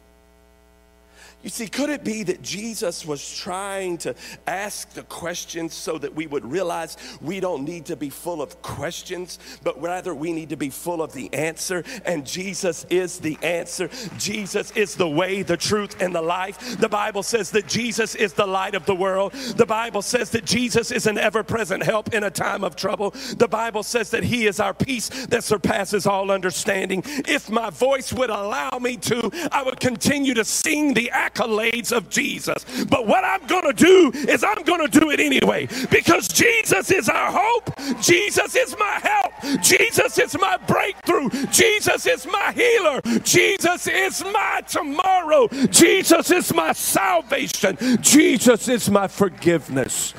You 1.41 1.51
see, 1.51 1.69
could 1.69 1.89
it 1.89 2.03
be 2.03 2.25
that 2.25 2.43
Jesus 2.43 3.07
was 3.07 3.37
trying 3.39 3.99
to 3.99 4.17
ask 4.49 4.91
the 4.95 5.05
questions 5.05 5.73
so 5.73 5.97
that 5.97 6.13
we 6.13 6.27
would 6.27 6.45
realize 6.45 6.97
we 7.21 7.39
don't 7.39 7.65
need 7.65 7.87
to 7.87 7.97
be 7.97 8.11
full 8.11 8.43
of 8.43 8.61
questions, 8.61 9.39
but 9.63 9.81
rather 9.81 10.13
we 10.13 10.33
need 10.33 10.49
to 10.49 10.57
be 10.57 10.69
full 10.69 11.01
of 11.01 11.13
the 11.13 11.33
answer? 11.33 11.85
And 12.05 12.27
Jesus 12.27 12.87
is 12.91 13.21
the 13.21 13.39
answer. 13.41 13.89
Jesus 14.19 14.73
is 14.73 14.97
the 14.97 15.09
way, 15.09 15.43
the 15.43 15.57
truth, 15.57 16.03
and 16.03 16.13
the 16.13 16.21
life. 16.21 16.77
The 16.81 16.89
Bible 16.89 17.23
says 17.23 17.53
that 17.53 17.69
Jesus 17.69 18.17
is 18.17 18.33
the 18.33 18.47
light 18.47 18.75
of 18.75 18.85
the 18.85 18.97
world. 18.97 19.33
The 19.33 19.67
Bible 19.67 20.03
says 20.03 20.31
that 20.31 20.45
Jesus 20.45 20.91
is 20.91 21.07
an 21.07 21.19
ever 21.19 21.45
present 21.45 21.85
help 21.85 22.13
in 22.15 22.25
a 22.25 22.31
time 22.33 22.65
of 22.65 22.75
trouble. 22.75 23.15
The 23.37 23.49
Bible 23.49 23.85
says 23.85 24.11
that 24.11 24.25
He 24.25 24.49
is 24.49 24.59
our 24.59 24.75
peace 24.75 25.09
that 25.27 25.45
surpasses 25.45 26.05
all 26.05 26.33
understanding. 26.33 27.05
If 27.07 27.49
my 27.49 27.71
voice 27.71 28.13
would 28.13 28.31
allow 28.31 28.71
me 28.81 28.97
to, 28.97 29.31
I 29.53 29.63
would 29.63 29.79
continue 29.79 30.35
to 30.35 30.45
sing 30.45 30.95
the 30.95 31.13
accolades 31.29 31.97
of 31.97 32.09
Jesus. 32.11 32.65
But 32.89 33.07
what 33.07 33.25
I'm 33.25 33.47
going 33.47 33.65
to 33.65 33.73
do 33.73 34.13
is 34.29 34.45
I'm 34.45 34.63
going 34.63 34.89
to 34.89 35.01
do 35.01 35.11
it 35.11 35.21
anyway 35.21 35.69
because 35.91 36.29
Jesus 36.29 36.91
is 36.91 37.09
our 37.09 37.31
hope. 37.33 37.71
Jesus 38.01 38.55
is 38.57 38.77
my 38.79 39.01
help. 39.03 39.63
Jesus 39.63 40.19
is 40.19 40.39
my 40.39 40.57
breakthrough. 40.67 41.29
Jesus 41.51 42.07
is 42.07 42.27
my 42.27 42.53
healer. 42.53 43.01
Jesus 43.23 43.87
is 43.87 44.23
my 44.25 44.63
tomorrow. 44.67 45.49
Jesus 45.71 46.31
is 46.31 46.53
my 46.55 46.73
salvation. 46.73 47.77
Jesus 48.01 48.69
is 48.69 48.91
my 48.91 49.09
forgiveness. 49.09 50.15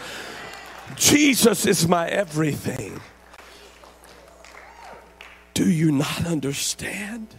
Jesus 0.96 1.66
is 1.66 1.88
my 1.88 2.08
everything. 2.10 3.00
Do 5.54 5.70
you 5.70 5.92
not 5.92 6.26
understand? 6.26 7.36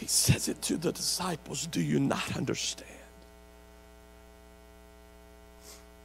He 0.00 0.06
says 0.06 0.48
it 0.48 0.62
to 0.62 0.78
the 0.78 0.92
disciples 0.92 1.66
Do 1.66 1.82
you 1.82 2.00
not 2.00 2.34
understand? 2.34 2.88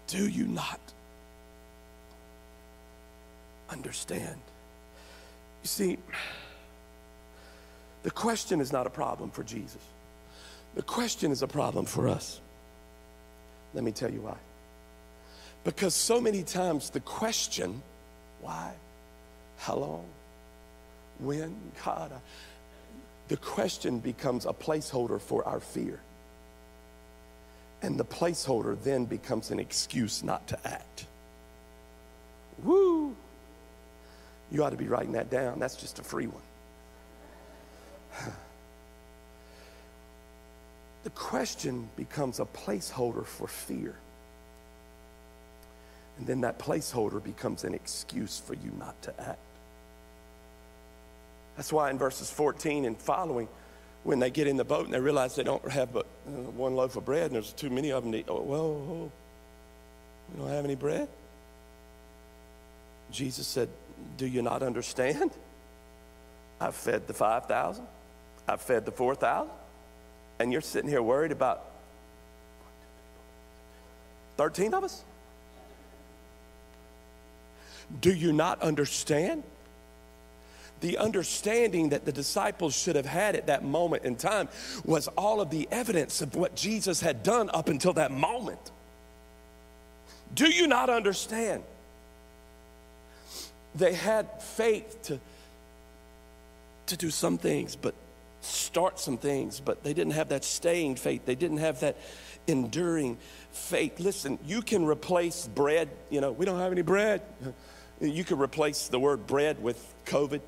Do 0.08 0.28
you 0.28 0.48
not 0.48 0.82
understand? 3.70 4.36
You 5.64 5.68
see, 5.68 5.98
the 8.04 8.12
question 8.12 8.60
is 8.60 8.74
not 8.74 8.86
a 8.86 8.90
problem 8.90 9.32
for 9.32 9.44
Jesus. 9.44 9.82
The 10.76 10.84
question 10.84 11.32
is 11.32 11.42
a 11.42 11.48
problem 11.48 11.86
for 11.86 12.10
us. 12.10 12.42
Let 13.74 13.86
me 13.86 13.94
tell 13.94 14.12
you 14.12 14.22
why. 14.22 14.36
Because 15.64 15.96
so 15.96 16.20
many 16.20 16.44
times 16.44 16.90
the 16.90 17.00
question, 17.00 17.82
why, 18.42 18.74
how 19.58 19.78
long, 19.78 20.06
when, 21.20 21.56
God, 21.84 22.12
the 23.28 23.38
question 23.38 24.00
becomes 24.00 24.46
a 24.46 24.54
placeholder 24.54 25.20
for 25.20 25.46
our 25.48 25.60
fear. 25.60 26.00
And 27.82 28.00
the 28.00 28.06
placeholder 28.06 28.82
then 28.84 29.06
becomes 29.06 29.52
an 29.52 29.60
excuse 29.60 30.24
not 30.24 30.48
to 30.48 30.60
act. 30.68 31.06
Woo! 32.64 33.16
You 34.52 34.64
ought 34.64 34.70
to 34.72 34.78
be 34.78 34.88
writing 34.88 35.14
that 35.14 35.30
down. 35.30 35.60
That's 35.60 35.76
just 35.76 36.00
a 36.00 36.04
free 36.04 36.28
one. 36.28 36.42
The 41.04 41.12
question 41.12 41.88
becomes 41.98 42.40
a 42.40 42.46
placeholder 42.46 43.24
for 43.28 43.48
fear. 43.48 43.94
And 46.18 46.26
then 46.26 46.42
that 46.42 46.58
placeholder 46.58 47.24
becomes 47.24 47.64
an 47.64 47.76
excuse 47.76 48.40
for 48.40 48.56
you 48.56 48.72
not 48.80 49.00
to 49.04 49.14
act. 49.22 49.38
That's 51.56 51.72
why 51.72 51.90
in 51.90 51.98
verses 51.98 52.30
14 52.30 52.86
and 52.86 52.98
following, 52.98 53.48
when 54.04 54.20
they 54.20 54.30
get 54.30 54.48
in 54.48 54.58
the 54.58 54.64
boat 54.64 54.86
and 54.86 54.94
they 54.94 55.00
realize 55.00 55.36
they 55.36 55.44
don't 55.44 55.68
have 55.72 55.92
but 55.92 56.06
uh, 56.28 56.32
one 56.52 56.76
loaf 56.76 56.96
of 56.96 57.06
bread 57.06 57.26
and 57.26 57.36
there's 57.36 57.54
too 57.54 57.70
many 57.70 57.92
of 57.92 58.04
them 58.04 58.12
to 58.12 58.20
eat, 58.20 58.26
oh, 58.28 58.42
well, 58.42 59.12
we 60.32 60.40
don't 60.40 60.50
have 60.50 60.66
any 60.66 60.76
bread. 60.76 61.08
Jesus 63.12 63.48
said, 63.48 63.70
Do 64.18 64.28
you 64.28 64.42
not 64.42 64.62
understand? 64.62 65.32
I've 66.60 66.76
fed 66.76 67.08
the 67.08 67.14
5,000, 67.14 67.86
I've 68.48 68.62
fed 68.62 68.86
the 68.86 68.92
4,000, 68.92 69.52
and 70.40 70.52
you're 70.52 70.62
sitting 70.62 70.90
here 70.90 71.02
worried 71.02 71.32
about 71.32 71.66
13 74.38 74.74
of 74.74 74.84
us? 74.84 75.04
Do 78.02 78.14
you 78.14 78.34
not 78.34 78.62
understand? 78.62 79.44
The 80.86 81.00
understanding 81.00 81.90
that 81.90 82.06
the 82.06 82.12
disciples 82.12 82.78
should 82.78 82.96
have 82.96 83.08
had 83.08 83.36
at 83.36 83.48
that 83.48 83.64
moment 83.64 84.04
in 84.04 84.16
time 84.18 84.50
was 84.84 85.08
all 85.08 85.42
of 85.42 85.50
the 85.50 85.68
evidence 85.72 86.22
of 86.22 86.36
what 86.36 86.54
Jesus 86.54 87.02
had 87.02 87.24
done 87.24 87.50
up 87.52 87.70
until 87.70 87.94
that 87.94 88.12
moment. 88.12 88.60
Do 90.36 90.48
you 90.48 90.68
not 90.68 90.92
understand? 90.92 91.64
They 93.74 93.96
had 93.96 94.44
faith 94.44 95.02
to, 95.06 95.20
to 96.86 96.98
do 96.98 97.10
some 97.10 97.40
things, 97.40 97.76
but 97.76 97.96
start 98.42 99.00
some 99.00 99.18
things, 99.18 99.60
but 99.60 99.84
they 99.84 99.96
didn't 99.96 100.14
have 100.14 100.30
that 100.30 100.44
staying 100.44 100.98
faith. 100.98 101.26
They 101.26 101.34
didn't 101.34 101.58
have 101.58 101.80
that 101.80 101.98
enduring 102.46 103.18
faith. 103.52 104.00
Listen, 104.00 104.38
you 104.46 104.62
can 104.62 104.86
replace 104.86 105.48
bread, 105.48 105.90
you 106.12 106.22
know, 106.22 106.32
we 106.32 106.46
don't 106.46 106.60
have 106.60 106.72
any 106.72 106.84
bread. 106.84 107.24
You 108.00 108.24
could 108.24 108.40
replace 108.40 108.88
the 108.88 109.00
word 109.00 109.26
bread 109.26 109.64
with 109.64 109.84
COVID. 110.06 110.42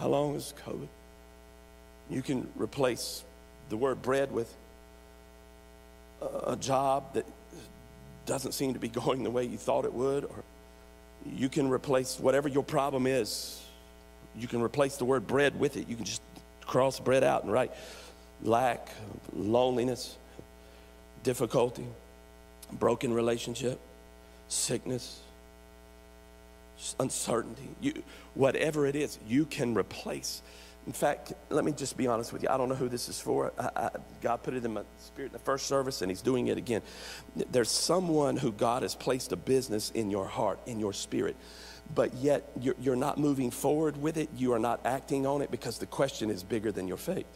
How 0.00 0.08
long 0.08 0.34
is 0.34 0.54
COVID? 0.66 0.88
You 2.08 2.22
can 2.22 2.48
replace 2.56 3.22
the 3.68 3.76
word 3.76 4.00
bread 4.00 4.32
with 4.32 4.52
a, 6.46 6.56
job 6.56 7.14
that 7.14 7.26
doesn't 8.26 8.52
seem 8.52 8.72
to 8.72 8.80
be 8.80 8.88
going 9.02 9.22
the 9.22 9.30
way 9.30 9.44
you 9.44 9.58
thought 9.58 9.84
it 9.84 9.92
would, 9.92 10.24
or 10.24 10.42
you 11.26 11.50
can 11.50 11.68
replace 11.68 12.18
whatever 12.18 12.48
your 12.48 12.64
problem 12.64 13.06
is. 13.06 13.62
You 14.36 14.48
can 14.48 14.62
replace 14.62 14.96
the 14.96 15.04
word 15.04 15.26
bread 15.26 15.60
with 15.60 15.76
it. 15.76 15.86
You 15.86 15.96
can 15.96 16.06
just 16.06 16.22
cross 16.62 16.98
bread 16.98 17.22
out 17.22 17.44
and 17.44 17.52
write 17.52 17.72
lack, 18.42 18.88
loneliness, 19.34 20.16
difficulty, 21.22 21.86
broken 22.72 23.12
relationship 23.12 23.78
sickness, 24.50 25.20
uncertainty, 26.98 27.68
you, 27.80 28.02
whatever 28.34 28.86
it 28.86 28.96
is, 28.96 29.18
you 29.26 29.44
can 29.44 29.74
replace. 29.74 30.42
In 30.86 30.92
fact, 30.92 31.34
let 31.50 31.64
me 31.64 31.72
just 31.72 31.96
be 31.96 32.06
honest 32.06 32.32
with 32.32 32.42
you. 32.42 32.48
I 32.48 32.56
don't 32.56 32.68
know 32.68 32.74
who 32.74 32.88
this 32.88 33.08
is 33.08 33.20
for. 33.20 33.52
I, 33.58 33.70
I, 33.76 33.90
God 34.22 34.42
put 34.42 34.54
it 34.54 34.64
in 34.64 34.74
my 34.74 34.82
spirit 34.98 35.28
in 35.28 35.32
the 35.32 35.38
first 35.38 35.66
service, 35.66 36.02
and 36.02 36.10
He's 36.10 36.22
doing 36.22 36.48
it 36.48 36.58
again. 36.58 36.82
There's 37.52 37.70
someone 37.70 38.36
who 38.36 38.50
God 38.50 38.82
has 38.82 38.94
placed 38.94 39.32
a 39.32 39.36
business 39.36 39.90
in 39.90 40.10
your 40.10 40.26
heart, 40.26 40.58
in 40.66 40.80
your 40.80 40.92
spirit, 40.92 41.36
but 41.94 42.14
yet 42.14 42.50
you're, 42.60 42.76
you're 42.80 42.96
not 42.96 43.18
moving 43.18 43.50
forward 43.50 44.00
with 44.00 44.16
it. 44.16 44.30
You 44.36 44.52
are 44.54 44.58
not 44.58 44.80
acting 44.84 45.26
on 45.26 45.42
it 45.42 45.50
because 45.50 45.78
the 45.78 45.86
question 45.86 46.30
is 46.30 46.42
bigger 46.42 46.72
than 46.72 46.88
your 46.88 46.96
faith. 46.96 47.26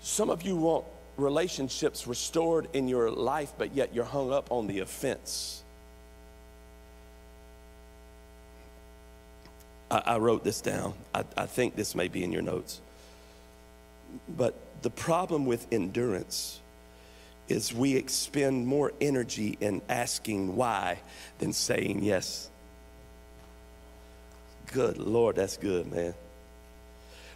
Some 0.00 0.28
of 0.28 0.42
you 0.42 0.56
want 0.56 0.84
relationships 1.16 2.06
restored 2.06 2.68
in 2.74 2.88
your 2.88 3.10
life, 3.10 3.54
but 3.56 3.74
yet 3.74 3.94
you're 3.94 4.04
hung 4.04 4.32
up 4.32 4.52
on 4.52 4.66
the 4.66 4.80
offense. 4.80 5.63
I, 9.94 10.14
I 10.14 10.18
wrote 10.18 10.44
this 10.44 10.60
down. 10.60 10.94
I, 11.14 11.24
I 11.36 11.46
think 11.46 11.76
this 11.76 11.94
may 11.94 12.08
be 12.08 12.24
in 12.24 12.32
your 12.32 12.42
notes. 12.42 12.80
But 14.36 14.54
the 14.82 14.90
problem 14.90 15.46
with 15.46 15.66
endurance 15.72 16.60
is 17.48 17.72
we 17.72 17.96
expend 17.96 18.66
more 18.66 18.92
energy 19.00 19.56
in 19.60 19.82
asking 19.88 20.56
why 20.56 20.98
than 21.38 21.52
saying 21.52 22.02
yes. 22.02 22.50
Good 24.72 24.98
Lord, 24.98 25.36
that's 25.36 25.56
good, 25.56 25.92
man 25.92 26.14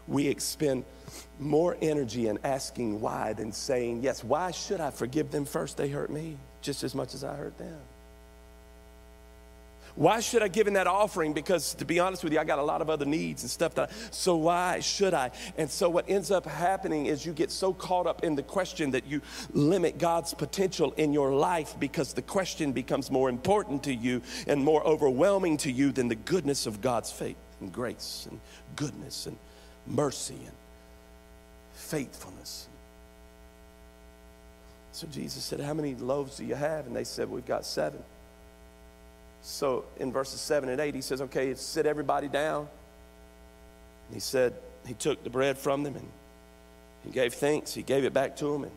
we 0.08 0.26
expend 0.26 0.84
more 1.38 1.76
energy 1.80 2.28
in 2.28 2.38
asking 2.42 3.00
why 3.00 3.34
than 3.34 3.52
saying 3.52 4.02
yes. 4.02 4.24
Why 4.24 4.50
should 4.50 4.80
I 4.80 4.90
forgive 4.90 5.30
them 5.30 5.44
first? 5.44 5.76
They 5.76 5.88
hurt 5.88 6.10
me 6.10 6.36
just 6.62 6.82
as 6.82 6.94
much 6.94 7.14
as 7.14 7.22
I 7.22 7.34
hurt 7.34 7.56
them. 7.58 7.78
Why 9.98 10.20
should 10.20 10.44
I 10.44 10.48
give 10.48 10.68
in 10.68 10.74
that 10.74 10.87
offering? 10.87 11.32
Because 11.32 11.74
to 11.74 11.84
be 11.84 11.98
honest 11.98 12.22
with 12.22 12.32
you, 12.32 12.38
I 12.38 12.44
got 12.44 12.61
a 12.61 12.62
lot 12.62 12.80
of 12.80 12.88
other 12.88 13.04
needs 13.04 13.42
and 13.42 13.50
stuff 13.50 13.74
that 13.74 13.90
I, 13.90 13.92
so 14.12 14.37
why 14.37 14.78
should 14.78 15.12
I? 15.12 15.32
And 15.56 15.68
so 15.68 15.90
what 15.90 16.08
ends 16.08 16.30
up 16.30 16.46
happening 16.46 17.06
is 17.06 17.26
you 17.26 17.32
get 17.32 17.50
so 17.50 17.74
caught 17.74 18.06
up 18.06 18.22
in 18.22 18.37
the 18.37 18.44
question 18.44 18.92
that 18.92 19.08
you 19.08 19.20
limit 19.52 19.98
God's 19.98 20.34
potential 20.34 20.94
in 20.98 21.12
your 21.12 21.32
life 21.32 21.74
because 21.80 22.12
the 22.12 22.22
question 22.22 22.70
becomes 22.70 23.11
more 23.11 23.28
important 23.28 23.82
to 23.84 23.92
you 23.92 24.22
and 24.46 24.62
more 24.62 24.87
overwhelming 24.87 25.56
to 25.58 25.72
you 25.72 25.90
than 25.90 26.06
the 26.06 26.14
goodness 26.14 26.66
of 26.66 26.80
God's 26.80 27.11
faith 27.11 27.34
and 27.61 27.72
grace 27.72 28.28
and 28.30 28.38
goodness 28.76 29.26
and 29.26 29.37
mercy 29.84 30.38
and 30.46 30.54
faithfulness. 31.74 32.68
So 34.92 35.08
Jesus 35.08 35.42
said, 35.42 35.58
How 35.58 35.74
many 35.74 35.96
loaves 35.96 36.37
do 36.37 36.44
you 36.44 36.54
have? 36.54 36.87
And 36.87 36.94
they 36.94 37.02
said, 37.02 37.28
We've 37.28 37.44
got 37.44 37.66
seven. 37.66 38.00
So 39.42 39.85
in 39.98 40.12
verses 40.12 40.40
seven 40.40 40.68
and 40.68 40.81
eight, 40.81 40.94
he 40.94 41.01
says, 41.01 41.20
Okay, 41.20 41.55
sit 41.55 41.87
everybody 41.87 42.29
down. 42.29 42.68
And 44.07 44.14
he 44.14 44.20
said, 44.20 44.55
He 44.87 44.94
took 44.94 45.22
the 45.24 45.31
bread 45.31 45.59
from 45.59 45.83
them 45.83 45.96
and 45.96 46.09
he 47.05 47.11
gave 47.11 47.35
thanks. 47.35 47.72
He 47.72 47.83
gave 47.83 48.05
it 48.05 48.12
back 48.12 48.37
to 48.37 48.53
them 48.53 48.64
and 48.64 48.72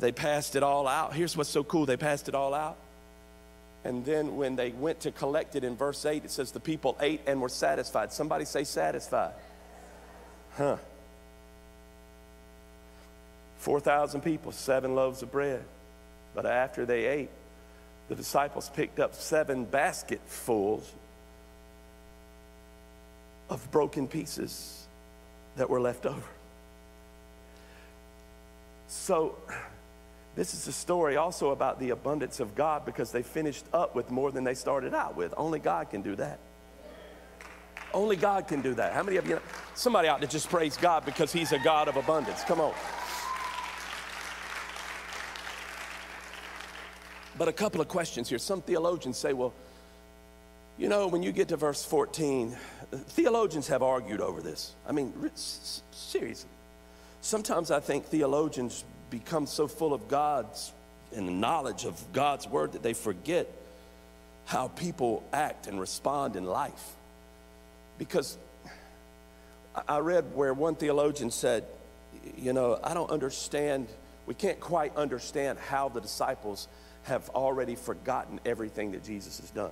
they 0.00 0.12
passed 0.12 0.56
it 0.56 0.62
all 0.62 0.86
out. 0.86 1.14
Here's 1.14 1.36
what's 1.36 1.50
so 1.50 1.64
cool 1.64 1.86
they 1.86 1.96
passed 1.96 2.28
it 2.28 2.34
all 2.34 2.54
out. 2.54 2.76
And 3.84 4.04
then 4.04 4.36
when 4.36 4.56
they 4.56 4.70
went 4.70 5.00
to 5.00 5.12
collect 5.12 5.54
it 5.54 5.62
in 5.62 5.76
verse 5.76 6.04
8, 6.04 6.24
it 6.24 6.30
says 6.30 6.50
the 6.50 6.58
people 6.58 6.96
ate 7.00 7.20
and 7.26 7.40
were 7.40 7.48
satisfied. 7.48 8.12
Somebody 8.12 8.44
say 8.44 8.64
satisfied. 8.64 9.34
Huh. 10.56 10.78
4,000 13.58 14.22
people, 14.22 14.52
seven 14.52 14.94
loaves 14.94 15.22
of 15.22 15.30
bread. 15.30 15.62
But 16.34 16.46
after 16.46 16.84
they 16.84 17.06
ate, 17.06 17.30
the 18.08 18.14
disciples 18.14 18.70
picked 18.74 19.00
up 19.00 19.14
seven 19.14 19.64
basketfuls 19.64 20.90
of 23.48 23.70
broken 23.70 24.08
pieces 24.08 24.86
that 25.56 25.70
were 25.70 25.80
left 25.80 26.06
over. 26.06 26.22
So, 28.88 29.36
this 30.36 30.54
is 30.54 30.68
a 30.68 30.72
story 30.72 31.16
also 31.16 31.50
about 31.50 31.80
the 31.80 31.90
abundance 31.90 32.40
of 32.40 32.54
God 32.54 32.84
because 32.84 33.10
they 33.10 33.22
finished 33.22 33.64
up 33.72 33.94
with 33.94 34.10
more 34.10 34.30
than 34.30 34.44
they 34.44 34.54
started 34.54 34.94
out 34.94 35.16
with. 35.16 35.32
Only 35.36 35.58
God 35.58 35.90
can 35.90 36.02
do 36.02 36.14
that. 36.16 36.38
Only 37.94 38.16
God 38.16 38.46
can 38.46 38.60
do 38.60 38.74
that. 38.74 38.92
How 38.92 39.02
many 39.02 39.16
of 39.16 39.26
you? 39.26 39.40
Somebody 39.74 40.08
ought 40.08 40.20
to 40.20 40.26
just 40.26 40.50
praise 40.50 40.76
God 40.76 41.06
because 41.06 41.32
He's 41.32 41.52
a 41.52 41.58
God 41.58 41.88
of 41.88 41.96
abundance. 41.96 42.44
Come 42.44 42.60
on. 42.60 42.74
But 47.38 47.48
a 47.48 47.52
couple 47.52 47.80
of 47.80 47.88
questions 47.88 48.28
here. 48.28 48.38
Some 48.38 48.62
theologians 48.62 49.18
say, 49.18 49.32
well, 49.32 49.52
you 50.78 50.88
know, 50.88 51.06
when 51.06 51.22
you 51.22 51.32
get 51.32 51.48
to 51.48 51.56
verse 51.56 51.84
14, 51.84 52.56
theologians 53.08 53.68
have 53.68 53.82
argued 53.82 54.20
over 54.20 54.40
this. 54.40 54.72
I 54.88 54.92
mean, 54.92 55.12
seriously. 55.34 56.48
Sometimes 57.20 57.70
I 57.70 57.80
think 57.80 58.06
theologians 58.06 58.84
become 59.10 59.46
so 59.46 59.68
full 59.68 59.92
of 59.92 60.08
God's 60.08 60.72
and 61.14 61.28
the 61.28 61.32
knowledge 61.32 61.84
of 61.84 62.02
God's 62.12 62.46
word 62.48 62.72
that 62.72 62.82
they 62.82 62.92
forget 62.92 63.46
how 64.44 64.68
people 64.68 65.22
act 65.32 65.66
and 65.66 65.80
respond 65.80 66.36
in 66.36 66.44
life. 66.44 66.94
Because 67.98 68.36
I 69.88 69.98
read 69.98 70.34
where 70.34 70.52
one 70.52 70.74
theologian 70.74 71.30
said, 71.30 71.64
you 72.36 72.52
know, 72.52 72.78
I 72.82 72.94
don't 72.94 73.10
understand, 73.10 73.88
we 74.26 74.34
can't 74.34 74.60
quite 74.60 74.94
understand 74.96 75.58
how 75.58 75.88
the 75.88 76.00
disciples 76.00 76.68
have 77.06 77.28
already 77.30 77.74
forgotten 77.74 78.40
everything 78.44 78.92
that 78.92 79.04
Jesus 79.04 79.38
has 79.40 79.50
done. 79.50 79.70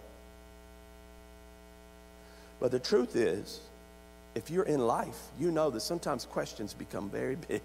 But 2.61 2.71
the 2.71 2.79
truth 2.79 3.17
is, 3.17 3.61
if 4.35 4.51
you're 4.51 4.65
in 4.65 4.87
life, 4.87 5.21
you 5.39 5.51
know 5.51 5.71
that 5.71 5.81
sometimes 5.81 6.25
questions 6.25 6.75
become 6.75 7.11
very 7.11 7.37
big. 7.49 7.63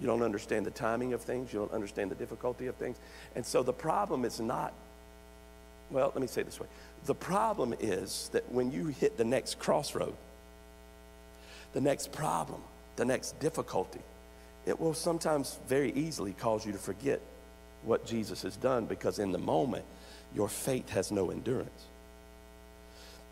You 0.00 0.06
don't 0.06 0.22
understand 0.22 0.64
the 0.64 0.70
timing 0.70 1.12
of 1.12 1.20
things, 1.20 1.52
you 1.52 1.58
don't 1.58 1.72
understand 1.72 2.10
the 2.10 2.14
difficulty 2.14 2.66
of 2.66 2.76
things. 2.76 2.96
And 3.34 3.44
so 3.44 3.62
the 3.62 3.72
problem 3.72 4.24
is 4.24 4.40
not, 4.40 4.72
well, 5.90 6.12
let 6.14 6.20
me 6.20 6.28
say 6.28 6.42
this 6.42 6.60
way. 6.60 6.66
The 7.06 7.14
problem 7.14 7.74
is 7.80 8.30
that 8.32 8.50
when 8.52 8.70
you 8.70 8.86
hit 8.86 9.18
the 9.18 9.24
next 9.24 9.58
crossroad, 9.58 10.14
the 11.72 11.80
next 11.80 12.12
problem, 12.12 12.62
the 12.96 13.04
next 13.04 13.38
difficulty, 13.40 14.00
it 14.66 14.78
will 14.78 14.94
sometimes 14.94 15.58
very 15.66 15.92
easily 15.92 16.32
cause 16.32 16.64
you 16.64 16.72
to 16.72 16.78
forget 16.78 17.20
what 17.82 18.06
Jesus 18.06 18.42
has 18.42 18.56
done 18.56 18.86
because 18.86 19.18
in 19.18 19.32
the 19.32 19.38
moment, 19.38 19.84
your 20.34 20.48
faith 20.48 20.88
has 20.90 21.10
no 21.10 21.30
endurance. 21.30 21.86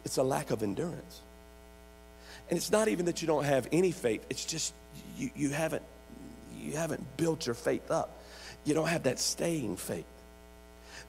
It's 0.04 0.16
a 0.18 0.22
lack 0.22 0.50
of 0.50 0.62
endurance. 0.62 1.20
And 2.48 2.56
it's 2.56 2.70
not 2.70 2.88
even 2.88 3.06
that 3.06 3.22
you 3.22 3.26
don't 3.26 3.44
have 3.44 3.68
any 3.72 3.90
faith, 3.90 4.24
it's 4.30 4.44
just 4.44 4.72
you, 5.16 5.30
you, 5.34 5.50
haven't, 5.50 5.82
you 6.56 6.72
haven't 6.72 7.04
built 7.16 7.46
your 7.46 7.54
faith 7.54 7.90
up. 7.90 8.10
You 8.64 8.74
don't 8.74 8.88
have 8.88 9.04
that 9.04 9.18
staying 9.18 9.76
faith. 9.76 10.06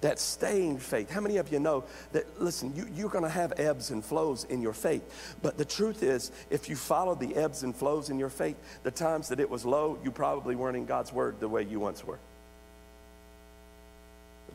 That 0.01 0.19
staying 0.19 0.77
faith. 0.77 1.09
How 1.09 1.21
many 1.21 1.37
of 1.37 1.51
you 1.51 1.59
know 1.59 1.83
that, 2.11 2.41
listen, 2.41 2.75
you, 2.75 2.87
you're 2.93 3.09
going 3.09 3.23
to 3.23 3.29
have 3.29 3.53
ebbs 3.57 3.89
and 3.89 4.05
flows 4.05 4.43
in 4.43 4.61
your 4.61 4.73
faith. 4.73 5.35
But 5.41 5.57
the 5.57 5.65
truth 5.65 6.03
is, 6.03 6.31
if 6.51 6.69
you 6.69 6.75
follow 6.75 7.15
the 7.15 7.35
ebbs 7.35 7.63
and 7.63 7.75
flows 7.75 8.11
in 8.11 8.19
your 8.19 8.29
faith, 8.29 8.57
the 8.83 8.91
times 8.91 9.29
that 9.29 9.39
it 9.39 9.49
was 9.49 9.65
low, 9.65 9.97
you 10.03 10.11
probably 10.11 10.55
weren't 10.55 10.77
in 10.77 10.85
God's 10.85 11.11
word 11.11 11.39
the 11.39 11.49
way 11.49 11.63
you 11.63 11.79
once 11.79 12.03
were. 12.03 12.19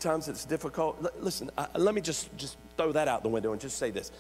Times 0.02 0.28
it's 0.28 0.44
difficult, 0.44 1.14
listen, 1.20 1.50
I, 1.56 1.68
let 1.76 1.94
me 1.94 2.00
just, 2.00 2.36
just 2.36 2.56
throw 2.76 2.90
that 2.92 3.06
out 3.06 3.22
the 3.22 3.28
window 3.28 3.52
and 3.52 3.60
just 3.60 3.78
say 3.78 3.90
this 3.90 4.10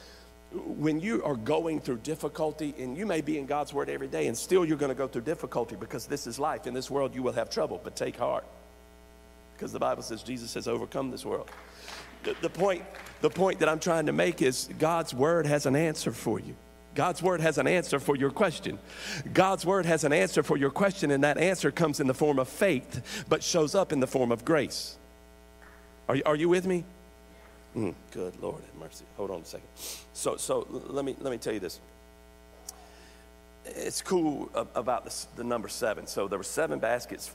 when 0.54 1.00
you 1.00 1.24
are 1.24 1.34
going 1.34 1.80
through 1.80 1.96
difficulty, 1.98 2.74
and 2.78 2.96
you 2.96 3.06
may 3.06 3.20
be 3.20 3.38
in 3.38 3.46
God's 3.46 3.72
Word 3.72 3.88
every 3.88 4.08
day, 4.08 4.26
and 4.26 4.36
still 4.36 4.64
you're 4.64 4.76
going 4.76 4.90
to 4.90 4.94
go 4.94 5.08
through 5.08 5.22
difficulty 5.22 5.76
because 5.76 6.06
this 6.06 6.26
is 6.26 6.38
life. 6.38 6.66
In 6.66 6.74
this 6.74 6.90
world, 6.90 7.14
you 7.14 7.22
will 7.22 7.32
have 7.32 7.48
trouble, 7.50 7.80
but 7.82 7.96
take 7.96 8.16
heart. 8.16 8.44
Because 9.54 9.72
the 9.72 9.78
Bible 9.78 10.02
says 10.02 10.22
Jesus 10.22 10.52
has 10.54 10.68
overcome 10.68 11.10
this 11.10 11.24
world. 11.24 11.50
The, 12.24 12.36
the, 12.42 12.50
point, 12.50 12.84
the 13.20 13.30
point 13.30 13.60
that 13.60 13.68
I'm 13.68 13.80
trying 13.80 14.06
to 14.06 14.12
make 14.12 14.42
is 14.42 14.68
God's 14.78 15.14
Word 15.14 15.46
has 15.46 15.66
an 15.66 15.74
answer 15.74 16.12
for 16.12 16.38
you. 16.38 16.54
God's 16.94 17.22
Word 17.22 17.40
has 17.40 17.56
an 17.56 17.66
answer 17.66 17.98
for 17.98 18.14
your 18.14 18.30
question. 18.30 18.78
God's 19.32 19.64
Word 19.64 19.86
has 19.86 20.04
an 20.04 20.12
answer 20.12 20.42
for 20.42 20.58
your 20.58 20.70
question, 20.70 21.10
and 21.10 21.24
that 21.24 21.38
answer 21.38 21.70
comes 21.70 21.98
in 21.98 22.06
the 22.06 22.14
form 22.14 22.38
of 22.38 22.48
faith, 22.48 23.24
but 23.28 23.42
shows 23.42 23.74
up 23.74 23.92
in 23.92 24.00
the 24.00 24.06
form 24.06 24.30
of 24.30 24.44
grace. 24.44 24.98
Are, 26.08 26.16
you, 26.16 26.22
are 26.26 26.36
you 26.36 26.48
with 26.48 26.66
me? 26.66 26.84
Mm, 27.76 27.94
good 28.10 28.34
Lord 28.40 28.62
have 28.62 28.74
mercy. 28.80 29.04
Hold 29.16 29.30
on 29.30 29.40
a 29.40 29.44
second. 29.44 29.68
So, 30.12 30.36
so 30.36 30.66
let 30.70 31.04
me 31.04 31.16
let 31.20 31.30
me 31.30 31.38
tell 31.38 31.54
you 31.54 31.60
this. 31.60 31.80
It's 33.64 34.02
cool 34.02 34.50
about 34.74 35.04
this, 35.04 35.28
the 35.36 35.44
number 35.44 35.68
seven. 35.68 36.06
So 36.06 36.28
there 36.28 36.38
were 36.38 36.44
seven 36.44 36.80
baskets, 36.80 37.30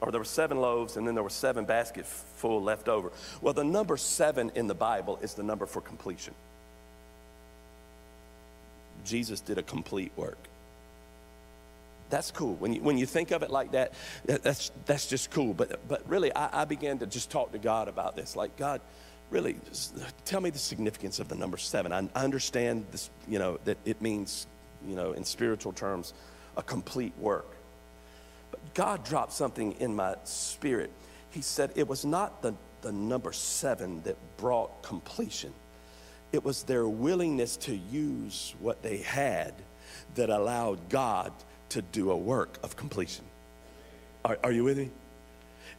or 0.00 0.10
there 0.10 0.20
were 0.20 0.24
seven 0.24 0.60
loaves, 0.60 0.96
and 0.96 1.06
then 1.06 1.14
there 1.14 1.22
were 1.22 1.30
seven 1.30 1.64
baskets 1.64 2.24
full 2.36 2.62
left 2.62 2.88
over. 2.88 3.12
Well, 3.42 3.54
the 3.54 3.64
number 3.64 3.96
seven 3.96 4.50
in 4.54 4.66
the 4.66 4.74
Bible 4.74 5.18
is 5.22 5.34
the 5.34 5.42
number 5.42 5.66
for 5.66 5.80
completion. 5.80 6.34
Jesus 9.04 9.40
did 9.40 9.58
a 9.58 9.62
complete 9.62 10.12
work. 10.16 10.38
That's 12.10 12.30
cool. 12.30 12.54
When 12.54 12.72
you, 12.72 12.82
when 12.82 12.96
you 12.96 13.06
think 13.06 13.30
of 13.30 13.42
it 13.42 13.50
like 13.50 13.72
that, 13.72 13.92
that's, 14.24 14.70
that's 14.86 15.06
just 15.06 15.30
cool. 15.30 15.52
But, 15.52 15.86
but 15.88 16.08
really, 16.08 16.34
I, 16.34 16.62
I 16.62 16.64
began 16.64 16.98
to 16.98 17.06
just 17.06 17.30
talk 17.30 17.52
to 17.52 17.58
God 17.58 17.88
about 17.88 18.16
this. 18.16 18.34
Like, 18.34 18.56
God, 18.56 18.80
really 19.30 19.56
tell 20.24 20.40
me 20.40 20.50
the 20.50 20.58
significance 20.58 21.20
of 21.20 21.28
the 21.28 21.34
number 21.34 21.56
seven. 21.56 21.92
I 21.92 22.08
understand 22.14 22.86
this, 22.90 23.10
you 23.28 23.38
know, 23.38 23.58
that 23.64 23.76
it 23.84 24.00
means, 24.00 24.46
you 24.86 24.96
know, 24.96 25.12
in 25.12 25.24
spiritual 25.24 25.72
terms, 25.72 26.14
a 26.56 26.62
complete 26.62 27.12
work. 27.18 27.46
But 28.50 28.74
God 28.74 29.04
dropped 29.04 29.32
something 29.32 29.72
in 29.80 29.94
my 29.94 30.16
spirit. 30.24 30.90
He 31.30 31.42
said 31.42 31.72
it 31.76 31.86
was 31.86 32.04
not 32.04 32.40
the, 32.40 32.54
the 32.80 32.92
number 32.92 33.32
seven 33.32 34.02
that 34.02 34.16
brought 34.38 34.82
completion, 34.82 35.52
it 36.32 36.44
was 36.44 36.62
their 36.62 36.86
willingness 36.88 37.56
to 37.56 37.74
use 37.74 38.54
what 38.60 38.82
they 38.82 38.98
had 38.98 39.54
that 40.14 40.30
allowed 40.30 40.88
God 40.88 41.32
to 41.70 41.82
do 41.82 42.10
a 42.10 42.16
work 42.16 42.58
of 42.62 42.76
completion. 42.76 43.24
Are, 44.24 44.38
are 44.42 44.52
you 44.52 44.64
with 44.64 44.78
me? 44.78 44.90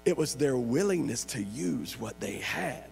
It 0.06 0.18
was 0.18 0.36
their 0.36 0.58
willingness 0.58 1.26
to 1.26 1.44
use 1.44 2.00
what 2.00 2.20
they 2.20 2.38
had 2.38 2.90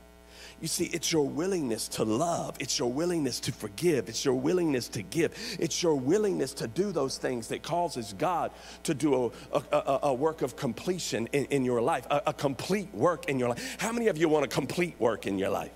you 0.59 0.67
see, 0.67 0.85
it's 0.85 1.11
your 1.11 1.27
willingness 1.27 1.87
to 1.89 2.03
love, 2.03 2.55
it's 2.59 2.79
your 2.79 2.91
willingness 2.91 3.39
to 3.41 3.51
forgive, 3.51 4.09
it's 4.09 4.25
your 4.25 4.33
willingness 4.33 4.87
to 4.89 5.03
give, 5.03 5.33
it's 5.59 5.83
your 5.83 5.95
willingness 5.95 6.51
to 6.53 6.67
do 6.67 6.91
those 6.91 7.19
things 7.19 7.47
that 7.49 7.61
causes 7.61 8.13
God 8.17 8.51
to 8.83 8.95
do 8.95 9.31
a, 9.53 9.61
a, 9.71 9.99
a 10.03 10.13
work 10.13 10.41
of 10.41 10.55
completion 10.55 11.27
in, 11.31 11.45
in 11.45 11.65
your 11.65 11.79
life, 11.79 12.07
a, 12.09 12.23
a 12.27 12.33
complete 12.33 12.91
work 12.93 13.29
in 13.29 13.37
your 13.37 13.49
life. 13.49 13.77
How 13.79 13.91
many 13.91 14.07
of 14.07 14.17
you 14.17 14.29
want 14.29 14.45
a 14.45 14.47
complete 14.47 14.99
work 14.99 15.27
in 15.27 15.37
your 15.37 15.49
life? 15.49 15.71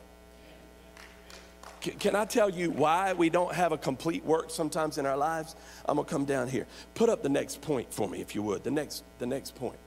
Can 1.82 2.16
I 2.16 2.26
tell 2.26 2.50
you 2.50 2.70
why 2.70 3.14
we 3.14 3.30
don't 3.30 3.54
have 3.54 3.72
a 3.72 3.78
complete 3.78 4.24
work 4.24 4.52
sometimes 4.52 4.98
in 4.98 5.06
our 5.06 5.18
lives? 5.18 5.56
I'm 5.86 5.98
gonna 5.98 6.08
come 6.08 6.26
down 6.26 6.48
here. 6.48 6.68
Put 6.94 7.10
up 7.10 7.24
the 7.24 7.30
next 7.30 7.62
point 7.62 7.92
for 7.92 8.08
me, 8.08 8.22
if 8.22 8.36
you 8.36 8.44
would. 8.44 8.64
The 8.64 8.72
next, 8.72 9.04
the 9.20 9.26
next 9.26 9.56
point. 9.56 9.80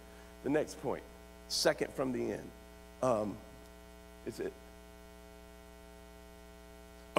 The 0.42 0.50
next 0.50 0.83
point. 0.83 1.02
Second 1.48 1.92
from 1.92 2.12
the 2.12 2.33
end. 2.33 2.50
Um, 3.02 3.37
is 4.26 4.40
it 4.40 4.52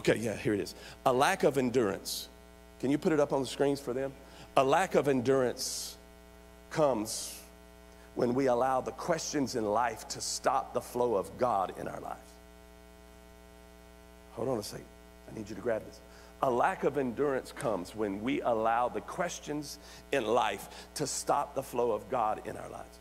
Okay, 0.07 0.17
yeah, 0.17 0.35
here 0.35 0.53
it 0.53 0.59
is. 0.59 0.75
A 1.05 1.13
lack 1.13 1.43
of 1.43 1.57
endurance. 1.57 2.27
Can 2.79 2.91
you 2.91 2.97
put 2.99 3.11
it 3.11 3.19
up 3.19 3.33
on 3.33 3.41
the 3.41 3.47
screens 3.47 3.79
for 3.79 3.93
them? 3.93 4.13
A 4.57 4.63
lack 4.63 4.93
of 4.93 5.07
endurance 5.07 5.97
comes 6.69 7.41
when 8.13 8.33
we 8.33 8.45
allow 8.45 8.81
the 8.81 8.91
questions 8.91 9.55
in 9.55 9.65
life 9.65 10.07
to 10.09 10.21
stop 10.21 10.73
the 10.73 10.81
flow 10.81 11.15
of 11.15 11.37
God 11.37 11.73
in 11.79 11.87
our 11.87 11.99
lives. 12.01 12.19
Hold 14.35 14.49
on 14.49 14.59
a 14.59 14.63
second. 14.63 14.85
I 15.29 15.37
need 15.37 15.49
you 15.49 15.55
to 15.55 15.61
grab 15.61 15.85
this. 15.85 15.99
A 16.41 16.49
lack 16.51 16.83
of 16.83 16.97
endurance 16.97 17.51
comes 17.51 17.95
when 17.95 18.21
we 18.21 18.41
allow 18.41 18.89
the 18.89 19.01
questions 19.01 19.79
in 20.11 20.25
life 20.25 20.87
to 20.95 21.07
stop 21.07 21.55
the 21.55 21.63
flow 21.63 21.91
of 21.91 22.09
God 22.09 22.41
in 22.45 22.57
our 22.57 22.69
lives. 22.69 22.99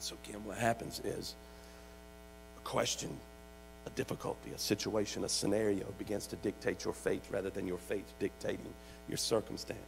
So, 0.00 0.16
Kim, 0.24 0.44
what 0.44 0.58
happens 0.58 1.00
is 1.04 1.34
a 2.58 2.68
question 2.68 3.10
a 3.86 3.90
difficulty, 3.90 4.50
a 4.54 4.58
situation, 4.58 5.24
a 5.24 5.28
scenario 5.28 5.84
begins 5.98 6.26
to 6.28 6.36
dictate 6.36 6.84
your 6.84 6.94
faith 6.94 7.28
rather 7.30 7.50
than 7.50 7.66
your 7.66 7.78
faith 7.78 8.04
dictating 8.18 8.72
your 9.08 9.18
circumstance. 9.18 9.78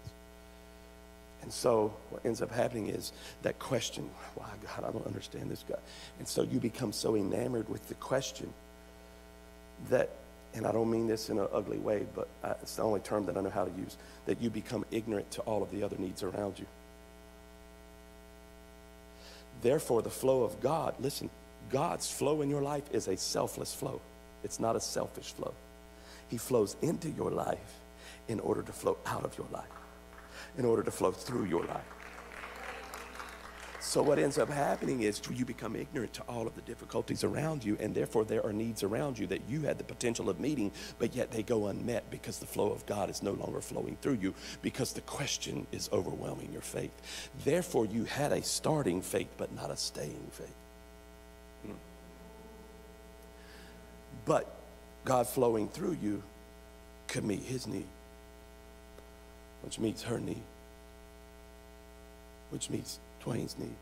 And 1.43 1.53
so 1.53 1.95
what 2.11 2.25
ends 2.25 2.41
up 2.41 2.51
happening 2.51 2.89
is 2.89 3.13
that 3.43 3.59
question, 3.59 4.09
why 4.35 4.47
God, 4.65 4.89
I 4.89 4.93
don't 4.93 5.07
understand 5.07 5.51
this 5.51 5.65
God. 5.69 5.81
And 6.19 6.27
so 6.27 6.43
you 6.43 6.59
become 6.59 6.93
so 6.93 7.15
enamored 7.17 7.69
with 7.69 7.87
the 7.89 7.95
question 7.95 8.53
that, 9.91 10.11
and 10.55 10.67
I 10.67 10.73
don't 10.73 10.91
mean 10.91 11.07
this 11.07 11.31
in 11.31 11.39
an 11.39 11.49
ugly 11.53 11.79
way, 11.79 12.07
but 12.15 12.29
it's 12.63 12.77
the 12.77 12.83
only 12.83 13.01
term 13.01 13.27
that 13.27 13.37
I 13.37 13.41
know 13.41 13.51
how 13.51 13.65
to 13.65 13.73
use, 13.73 13.97
that 14.27 14.41
you 14.41 14.51
become 14.51 14.85
ignorant 14.91 15.31
to 15.33 15.41
all 15.43 15.63
of 15.63 15.71
the 15.71 15.83
other 15.83 15.97
needs 15.99 16.23
around 16.23 16.59
you. 16.59 16.67
Therefore, 19.63 20.03
the 20.03 20.11
flow 20.11 20.45
of 20.45 20.61
God, 20.61 20.95
listen, 21.01 21.29
God's 21.71 22.11
flow 22.11 22.43
in 22.43 22.51
your 22.51 22.63
life 22.63 22.85
is 22.93 23.09
a 23.09 23.17
selfless 23.17 23.75
flow, 23.75 24.01
it's 24.45 24.61
not 24.61 24.77
a 24.77 24.81
selfish 24.81 25.33
flow. 25.33 25.55
He 26.31 26.37
flows 26.37 26.77
into 26.83 27.11
your 27.11 27.31
life 27.31 27.59
in 28.29 28.41
order 28.41 28.63
to 28.63 28.73
flow 28.73 28.97
out 29.07 29.25
of 29.25 29.37
your 29.37 29.47
life, 29.53 29.65
in 30.57 30.65
order 30.65 30.83
to 30.83 30.91
flow 30.91 31.11
through 31.11 31.45
your 31.45 31.65
life. 31.65 31.83
So, 33.85 34.03
what 34.03 34.19
ends 34.19 34.39
up 34.39 34.49
happening 34.49 35.03
is 35.03 35.21
you 35.31 35.45
become 35.45 35.77
ignorant 35.77 36.15
to 36.15 36.23
all 36.23 36.47
of 36.47 36.55
the 36.55 36.63
difficulties 36.63 37.23
around 37.23 37.63
you, 37.63 37.77
and 37.79 37.95
therefore 37.95 38.25
there 38.25 38.45
are 38.45 38.53
needs 38.53 38.83
around 38.83 39.19
you 39.19 39.27
that 39.27 39.43
you 39.47 39.61
had 39.61 39.77
the 39.77 39.85
potential 39.85 40.31
of 40.31 40.41
meeting, 40.41 40.73
but 40.99 41.15
yet 41.15 41.31
they 41.31 41.43
go 41.43 41.67
unmet 41.67 42.11
because 42.11 42.39
the 42.39 42.47
flow 42.47 42.73
of 42.73 42.87
God 42.87 43.11
is 43.11 43.23
no 43.23 43.33
longer 43.33 43.61
flowing 43.61 43.99
through 44.01 44.15
you 44.15 44.35
because 44.63 44.95
the 44.95 45.03
question 45.03 45.67
is 45.71 45.91
overwhelming 45.93 46.51
your 46.51 46.63
faith. 46.63 47.29
Therefore, 47.45 47.85
you 47.85 48.05
had 48.05 48.33
a 48.33 48.43
starting 48.43 49.03
faith, 49.03 49.29
but 49.37 49.55
not 49.55 49.71
a 49.71 49.77
staying 49.77 50.29
faith. 50.33 50.57
But 54.25 54.51
God 55.05 55.29
flowing 55.29 55.69
through 55.69 55.99
you 56.03 56.23
could 57.07 57.25
meet 57.25 57.43
his 57.43 57.67
need, 57.67 57.87
which 59.63 59.79
meets 59.79 60.03
her 60.05 60.19
need, 60.19 60.43
which 62.49 62.71
meets 62.71 62.99
Dwayne's 63.25 63.59
need. 63.59 63.77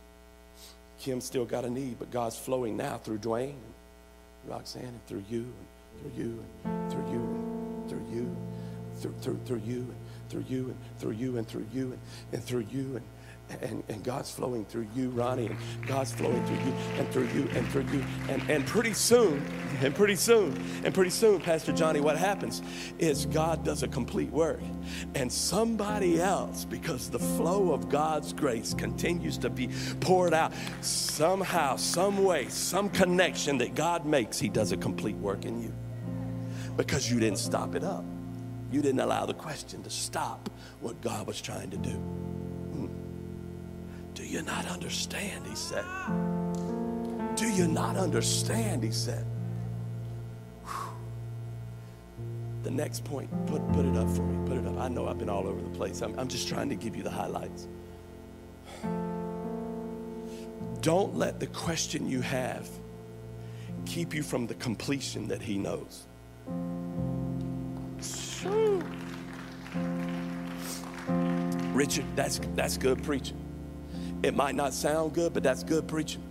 Kim 0.98 1.20
still 1.20 1.44
got 1.44 1.64
a 1.64 1.70
need, 1.70 1.98
but 1.98 2.10
God's 2.10 2.38
flowing 2.38 2.76
now 2.76 2.98
through 2.98 3.18
Dwayne 3.18 3.50
and 3.50 4.50
Roxanne 4.50 4.84
and 4.84 5.06
through 5.06 5.24
you 5.28 5.40
and 5.40 6.12
through 6.12 6.24
you 6.24 6.44
and 6.64 6.92
through 6.92 7.10
you 7.10 7.18
and 7.18 7.90
through 7.90 8.06
you, 8.12 8.36
through, 8.96 9.14
through, 9.20 9.40
through 9.44 9.62
you 9.66 9.80
and 9.80 9.96
through 10.28 10.44
you 10.48 10.66
and 10.66 10.98
through 10.98 11.12
you 11.12 11.36
and 11.38 11.48
through 11.48 11.66
you 11.72 11.84
and, 11.86 11.98
and 12.32 12.44
through 12.44 12.66
you 12.70 12.96
and 12.96 13.02
and, 13.60 13.82
and 13.88 14.02
God's 14.02 14.30
flowing 14.30 14.64
through 14.64 14.86
you, 14.94 15.10
Ronnie, 15.10 15.46
and 15.46 15.56
God's 15.86 16.12
flowing 16.12 16.44
through 16.46 16.56
you 16.56 16.72
and 16.98 17.08
through 17.10 17.28
you 17.28 17.48
and 17.54 17.68
through 17.68 17.86
you. 17.92 18.04
And, 18.28 18.42
and 18.50 18.66
pretty 18.66 18.94
soon, 18.94 19.44
and 19.80 19.94
pretty 19.94 20.16
soon, 20.16 20.62
and 20.84 20.94
pretty 20.94 21.10
soon, 21.10 21.40
Pastor 21.40 21.72
Johnny, 21.72 22.00
what 22.00 22.16
happens 22.16 22.62
is 22.98 23.26
God 23.26 23.64
does 23.64 23.82
a 23.82 23.88
complete 23.88 24.30
work. 24.30 24.60
And 25.14 25.30
somebody 25.30 26.20
else, 26.20 26.64
because 26.64 27.10
the 27.10 27.18
flow 27.18 27.72
of 27.72 27.88
God's 27.88 28.32
grace 28.32 28.74
continues 28.74 29.38
to 29.38 29.50
be 29.50 29.68
poured 30.00 30.34
out, 30.34 30.52
somehow, 30.80 31.76
some 31.76 32.24
way, 32.24 32.48
some 32.48 32.88
connection 32.88 33.58
that 33.58 33.74
God 33.74 34.06
makes, 34.06 34.38
He 34.38 34.48
does 34.48 34.72
a 34.72 34.76
complete 34.76 35.16
work 35.16 35.44
in 35.44 35.60
you. 35.60 35.74
Because 36.76 37.10
you 37.10 37.20
didn't 37.20 37.38
stop 37.38 37.74
it 37.74 37.84
up. 37.84 38.04
You 38.70 38.80
didn't 38.80 39.00
allow 39.00 39.26
the 39.26 39.34
question 39.34 39.82
to 39.82 39.90
stop 39.90 40.48
what 40.80 40.98
God 41.02 41.26
was 41.26 41.40
trying 41.42 41.70
to 41.70 41.76
do. 41.76 42.31
Do 44.14 44.24
you 44.24 44.42
not 44.42 44.66
understand? 44.66 45.46
He 45.46 45.54
said. 45.54 45.84
Do 47.36 47.48
you 47.48 47.66
not 47.66 47.96
understand? 47.96 48.82
He 48.82 48.90
said. 48.90 49.24
Whew. 50.64 50.92
The 52.62 52.70
next 52.70 53.04
point, 53.04 53.30
put, 53.46 53.66
put 53.72 53.86
it 53.86 53.96
up 53.96 54.08
for 54.10 54.22
me. 54.22 54.48
Put 54.48 54.58
it 54.58 54.66
up. 54.66 54.78
I 54.78 54.88
know 54.88 55.08
I've 55.08 55.18
been 55.18 55.30
all 55.30 55.46
over 55.46 55.60
the 55.60 55.70
place. 55.70 56.02
I'm, 56.02 56.18
I'm 56.18 56.28
just 56.28 56.48
trying 56.48 56.68
to 56.68 56.76
give 56.76 56.94
you 56.94 57.02
the 57.02 57.10
highlights. 57.10 57.68
Don't 60.80 61.16
let 61.16 61.40
the 61.40 61.46
question 61.46 62.08
you 62.08 62.20
have 62.20 62.68
keep 63.86 64.14
you 64.14 64.22
from 64.22 64.46
the 64.46 64.54
completion 64.54 65.28
that 65.28 65.40
He 65.40 65.56
knows. 65.56 66.06
Richard, 71.72 72.04
that's, 72.14 72.40
that's 72.54 72.76
good 72.76 73.02
preaching. 73.02 73.41
It 74.22 74.36
might 74.36 74.54
not 74.54 74.72
sound 74.72 75.14
good, 75.14 75.32
but 75.32 75.42
that's 75.42 75.64
good 75.64 75.88
preaching. 75.88 76.22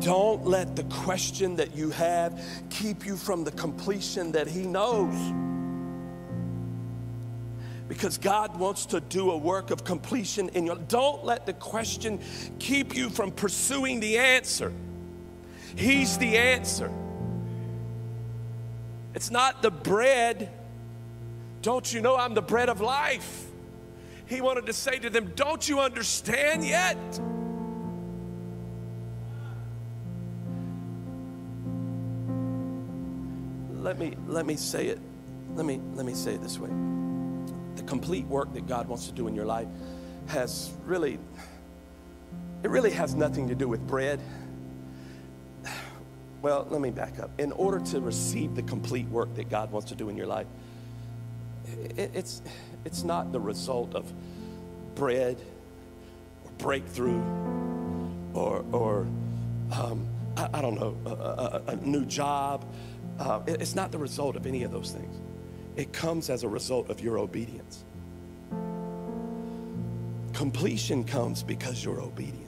Don't 0.00 0.44
let 0.46 0.76
the 0.76 0.84
question 0.84 1.56
that 1.56 1.76
you 1.76 1.90
have 1.90 2.42
keep 2.70 3.06
you 3.06 3.16
from 3.16 3.44
the 3.44 3.52
completion 3.52 4.32
that 4.32 4.48
He 4.48 4.62
knows. 4.62 5.14
Because 7.88 8.18
God 8.18 8.58
wants 8.58 8.86
to 8.86 9.00
do 9.00 9.30
a 9.30 9.36
work 9.36 9.70
of 9.70 9.84
completion 9.84 10.48
in 10.50 10.66
your 10.66 10.76
Don't 10.76 11.24
let 11.24 11.46
the 11.46 11.52
question 11.52 12.20
keep 12.58 12.96
you 12.96 13.08
from 13.08 13.30
pursuing 13.30 14.00
the 14.00 14.18
answer. 14.18 14.72
He's 15.76 16.18
the 16.18 16.36
answer. 16.36 16.90
It's 19.14 19.30
not 19.30 19.62
the 19.62 19.70
bread. 19.70 20.50
Don't 21.62 21.92
you 21.92 22.00
know 22.00 22.16
I'm 22.16 22.34
the 22.34 22.42
bread 22.42 22.68
of 22.68 22.80
life? 22.80 23.45
He 24.26 24.40
wanted 24.40 24.66
to 24.66 24.72
say 24.72 24.98
to 24.98 25.10
them, 25.10 25.32
Don't 25.36 25.68
you 25.68 25.80
understand 25.80 26.66
yet? 26.66 26.96
Let 33.80 33.98
me, 33.98 34.14
let 34.26 34.46
me 34.46 34.56
say 34.56 34.88
it. 34.88 34.98
Let 35.54 35.64
me, 35.64 35.80
let 35.94 36.04
me 36.04 36.12
say 36.12 36.34
it 36.34 36.42
this 36.42 36.58
way. 36.58 36.70
The 37.76 37.82
complete 37.84 38.26
work 38.26 38.52
that 38.54 38.66
God 38.66 38.88
wants 38.88 39.06
to 39.06 39.12
do 39.12 39.28
in 39.28 39.34
your 39.34 39.44
life 39.44 39.68
has 40.26 40.72
really, 40.84 41.20
it 42.64 42.70
really 42.70 42.90
has 42.90 43.14
nothing 43.14 43.48
to 43.48 43.54
do 43.54 43.68
with 43.68 43.86
bread. 43.86 44.20
Well, 46.42 46.66
let 46.70 46.80
me 46.80 46.90
back 46.90 47.18
up. 47.18 47.30
In 47.38 47.50
order 47.52 47.80
to 47.86 48.00
receive 48.00 48.54
the 48.54 48.62
complete 48.62 49.08
work 49.08 49.34
that 49.34 49.48
God 49.48 49.72
wants 49.72 49.88
to 49.88 49.94
do 49.94 50.08
in 50.08 50.16
your 50.16 50.26
life, 50.26 50.46
it, 51.96 52.10
it's, 52.14 52.42
it's 52.84 53.04
not 53.04 53.32
the 53.32 53.40
result 53.40 53.94
of 53.94 54.12
bread 54.94 55.40
or 56.44 56.50
breakthrough 56.58 57.22
or, 58.34 58.64
or 58.72 59.06
um, 59.72 60.06
I, 60.36 60.48
I, 60.54 60.62
don't 60.62 60.74
know, 60.74 60.96
a, 61.06 61.10
a, 61.10 61.62
a 61.68 61.76
new 61.76 62.04
job. 62.04 62.64
Uh, 63.18 63.40
it, 63.46 63.60
it's 63.60 63.74
not 63.74 63.92
the 63.92 63.98
result 63.98 64.36
of 64.36 64.46
any 64.46 64.62
of 64.62 64.72
those 64.72 64.90
things. 64.90 65.20
It 65.76 65.92
comes 65.92 66.30
as 66.30 66.42
a 66.42 66.48
result 66.48 66.90
of 66.90 67.00
your 67.00 67.18
obedience. 67.18 67.84
Completion 70.32 71.04
comes 71.04 71.42
because 71.42 71.84
you're 71.84 72.00
obedient. 72.00 72.42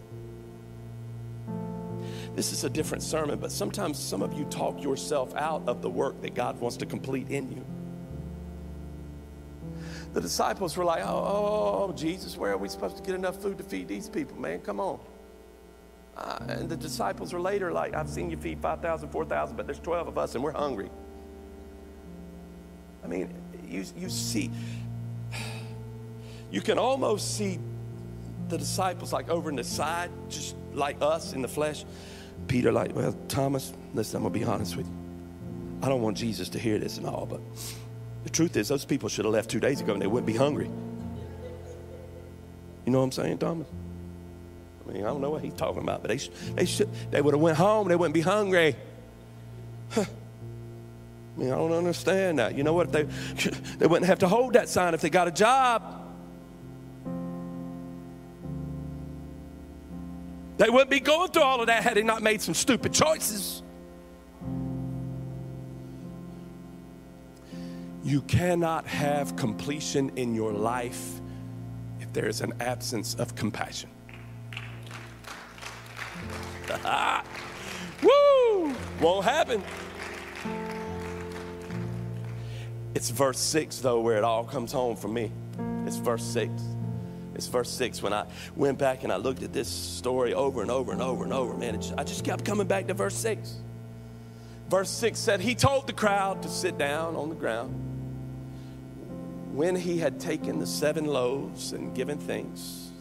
This 2.34 2.52
is 2.52 2.64
a 2.64 2.70
different 2.70 3.02
sermon, 3.02 3.38
but 3.38 3.50
sometimes 3.50 3.98
some 3.98 4.22
of 4.22 4.32
you 4.32 4.44
talk 4.44 4.80
yourself 4.82 5.34
out 5.34 5.62
of 5.66 5.82
the 5.82 5.90
work 5.90 6.20
that 6.22 6.34
God 6.34 6.60
wants 6.60 6.76
to 6.78 6.86
complete 6.86 7.30
in 7.30 7.50
you 7.50 7.64
the 10.18 10.22
disciples 10.22 10.76
were 10.76 10.84
like, 10.84 11.02
oh, 11.04 11.06
oh, 11.06 11.86
oh, 11.88 11.92
Jesus, 11.92 12.36
where 12.36 12.52
are 12.52 12.56
we 12.56 12.68
supposed 12.68 12.96
to 12.96 13.02
get 13.04 13.14
enough 13.14 13.40
food 13.40 13.56
to 13.58 13.62
feed 13.62 13.86
these 13.86 14.08
people, 14.08 14.36
man? 14.36 14.58
Come 14.60 14.80
on. 14.80 14.98
Uh, 16.16 16.38
and 16.48 16.68
the 16.68 16.76
disciples 16.76 17.32
were 17.32 17.40
later 17.40 17.72
like, 17.72 17.94
I've 17.94 18.08
seen 18.08 18.28
you 18.28 18.36
feed 18.36 18.60
5,000, 18.60 19.10
4,000, 19.10 19.56
but 19.56 19.66
there's 19.66 19.78
12 19.78 20.08
of 20.08 20.18
us 20.18 20.34
and 20.34 20.42
we're 20.42 20.50
hungry. 20.50 20.90
I 23.04 23.06
mean, 23.06 23.32
you, 23.68 23.84
you 23.96 24.08
see, 24.08 24.50
you 26.50 26.62
can 26.62 26.78
almost 26.78 27.36
see 27.36 27.60
the 28.48 28.58
disciples 28.58 29.12
like 29.12 29.28
over 29.28 29.50
in 29.50 29.54
the 29.54 29.62
side, 29.62 30.10
just 30.28 30.56
like 30.72 30.96
us 31.00 31.32
in 31.32 31.42
the 31.42 31.48
flesh. 31.48 31.84
Peter, 32.48 32.72
like, 32.72 32.92
well, 32.96 33.14
Thomas, 33.28 33.72
listen, 33.94 34.16
I'm 34.16 34.22
going 34.22 34.32
to 34.32 34.38
be 34.40 34.44
honest 34.44 34.74
with 34.74 34.86
you. 34.86 34.94
I 35.80 35.88
don't 35.88 36.02
want 36.02 36.16
Jesus 36.16 36.48
to 36.48 36.58
hear 36.58 36.80
this 36.80 36.98
and 36.98 37.06
all, 37.06 37.24
but 37.24 37.40
the 38.24 38.30
truth 38.30 38.56
is, 38.56 38.68
those 38.68 38.84
people 38.84 39.08
should 39.08 39.24
have 39.24 39.34
left 39.34 39.50
two 39.50 39.60
days 39.60 39.80
ago 39.80 39.92
and 39.92 40.02
they 40.02 40.06
wouldn't 40.06 40.26
be 40.26 40.36
hungry. 40.36 40.70
You 42.84 42.92
know 42.92 42.98
what 42.98 43.04
I'm 43.04 43.12
saying, 43.12 43.38
Thomas? 43.38 43.66
I 44.88 44.92
mean, 44.92 45.04
I 45.04 45.08
don't 45.08 45.20
know 45.20 45.30
what 45.30 45.42
he's 45.42 45.52
talking 45.54 45.82
about, 45.82 46.02
but 46.02 46.08
they, 46.08 46.16
they 46.54 46.64
they 47.10 47.20
would 47.20 47.34
have 47.34 47.40
went 47.40 47.58
home. 47.58 47.88
They 47.88 47.96
wouldn't 47.96 48.14
be 48.14 48.22
hungry. 48.22 48.74
Huh. 49.90 50.04
I 51.36 51.40
mean, 51.40 51.52
I 51.52 51.56
don't 51.56 51.72
understand 51.72 52.38
that. 52.38 52.56
You 52.56 52.64
know 52.64 52.72
what? 52.72 52.90
They 52.90 53.02
they 53.78 53.86
wouldn't 53.86 54.06
have 54.06 54.20
to 54.20 54.28
hold 54.28 54.54
that 54.54 54.68
sign 54.68 54.94
if 54.94 55.02
they 55.02 55.10
got 55.10 55.28
a 55.28 55.30
job. 55.30 55.82
They 60.56 60.70
wouldn't 60.70 60.90
be 60.90 61.00
going 61.00 61.30
through 61.30 61.42
all 61.42 61.60
of 61.60 61.68
that 61.68 61.82
had 61.82 61.96
they 61.96 62.02
not 62.02 62.22
made 62.22 62.40
some 62.40 62.54
stupid 62.54 62.92
choices. 62.92 63.62
You 68.08 68.22
cannot 68.22 68.86
have 68.86 69.36
completion 69.36 70.10
in 70.16 70.34
your 70.34 70.50
life 70.50 71.20
if 72.00 72.10
there 72.14 72.26
is 72.26 72.40
an 72.40 72.54
absence 72.58 73.14
of 73.16 73.34
compassion. 73.34 73.90
Woo! 78.02 78.74
Won't 79.02 79.26
happen. 79.26 79.62
It's 82.94 83.10
verse 83.10 83.38
6, 83.38 83.80
though, 83.80 84.00
where 84.00 84.16
it 84.16 84.24
all 84.24 84.44
comes 84.44 84.72
home 84.72 84.96
for 84.96 85.08
me. 85.08 85.30
It's 85.84 85.98
verse 85.98 86.24
6. 86.24 86.50
It's 87.34 87.46
verse 87.46 87.68
6 87.68 88.02
when 88.02 88.14
I 88.14 88.24
went 88.56 88.78
back 88.78 89.04
and 89.04 89.12
I 89.12 89.16
looked 89.16 89.42
at 89.42 89.52
this 89.52 89.68
story 89.68 90.32
over 90.32 90.62
and 90.62 90.70
over 90.70 90.92
and 90.92 91.02
over 91.02 91.24
and 91.24 91.32
over, 91.34 91.52
man. 91.58 91.78
Just, 91.78 91.92
I 91.98 92.04
just 92.04 92.24
kept 92.24 92.46
coming 92.46 92.66
back 92.66 92.86
to 92.86 92.94
verse 92.94 93.16
6. 93.16 93.56
Verse 94.70 94.88
6 94.88 95.18
said, 95.18 95.42
He 95.42 95.54
told 95.54 95.86
the 95.86 95.92
crowd 95.92 96.42
to 96.44 96.48
sit 96.48 96.78
down 96.78 97.14
on 97.14 97.28
the 97.28 97.34
ground 97.34 97.87
when 99.58 99.74
he 99.74 99.98
had 99.98 100.20
taken 100.20 100.60
the 100.60 100.66
seven 100.66 101.04
loaves 101.04 101.72
and 101.72 101.92
given 101.92 102.16
thanks, 102.16 102.92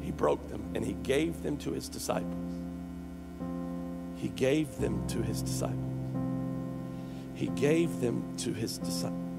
he 0.00 0.10
broke 0.10 0.44
them 0.48 0.60
and 0.74 0.84
he 0.84 0.94
gave 1.04 1.40
them 1.44 1.56
to 1.56 1.70
his 1.70 1.88
disciples. 1.88 2.52
He 4.16 4.26
gave 4.30 4.76
them 4.78 5.06
to 5.06 5.22
his 5.22 5.40
disciples. 5.40 5.78
He 7.36 7.46
gave 7.46 8.00
them 8.00 8.36
to 8.38 8.52
his 8.52 8.78
disciples. 8.78 9.32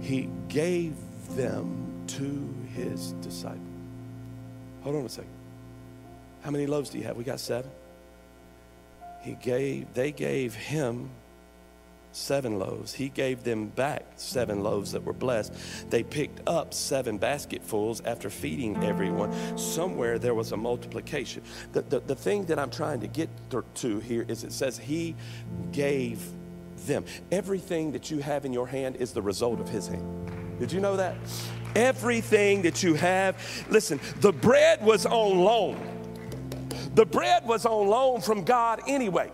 He 0.00 0.30
gave 0.48 0.94
them 1.30 2.04
to 2.06 2.54
his 2.72 3.14
disciples. 3.14 3.58
Hold 4.84 4.94
on 4.94 5.06
a 5.06 5.08
second. 5.08 5.32
How 6.42 6.52
many 6.52 6.68
loaves 6.68 6.90
do 6.90 6.98
you 6.98 7.04
have? 7.04 7.16
We 7.16 7.24
got 7.24 7.40
seven. 7.40 7.68
He 9.22 9.32
gave, 9.42 9.92
they 9.92 10.12
gave 10.12 10.54
him 10.54 11.10
seven 12.14 12.58
loaves. 12.58 12.94
He 12.94 13.08
gave 13.08 13.42
them 13.42 13.66
back 13.66 14.04
seven 14.16 14.62
loaves 14.62 14.92
that 14.92 15.04
were 15.04 15.12
blessed. 15.12 15.52
They 15.90 16.02
picked 16.02 16.48
up 16.48 16.72
seven 16.72 17.18
basketfuls 17.18 18.02
after 18.04 18.30
feeding 18.30 18.82
everyone. 18.84 19.32
Somewhere 19.58 20.18
there 20.18 20.34
was 20.34 20.52
a 20.52 20.56
multiplication. 20.56 21.42
The, 21.72 21.82
the, 21.82 22.00
the 22.00 22.14
thing 22.14 22.44
that 22.46 22.58
I'm 22.58 22.70
trying 22.70 23.00
to 23.00 23.08
get 23.08 23.28
to 23.50 23.98
here 24.00 24.24
is 24.28 24.44
it 24.44 24.52
says 24.52 24.78
he 24.78 25.16
gave 25.72 26.22
them. 26.86 27.04
Everything 27.32 27.92
that 27.92 28.10
you 28.10 28.18
have 28.18 28.44
in 28.44 28.52
your 28.52 28.66
hand 28.66 28.96
is 28.96 29.12
the 29.12 29.22
result 29.22 29.60
of 29.60 29.68
his 29.68 29.88
hand. 29.88 30.58
Did 30.58 30.70
you 30.70 30.80
know 30.80 30.96
that? 30.96 31.16
Everything 31.74 32.62
that 32.62 32.82
you 32.82 32.94
have, 32.94 33.36
listen, 33.68 33.98
the 34.20 34.32
bread 34.32 34.84
was 34.84 35.04
on 35.06 35.40
loan. 35.40 35.76
The 36.94 37.04
bread 37.04 37.44
was 37.44 37.66
on 37.66 37.88
loan 37.88 38.20
from 38.20 38.44
God 38.44 38.80
anyway. 38.86 39.32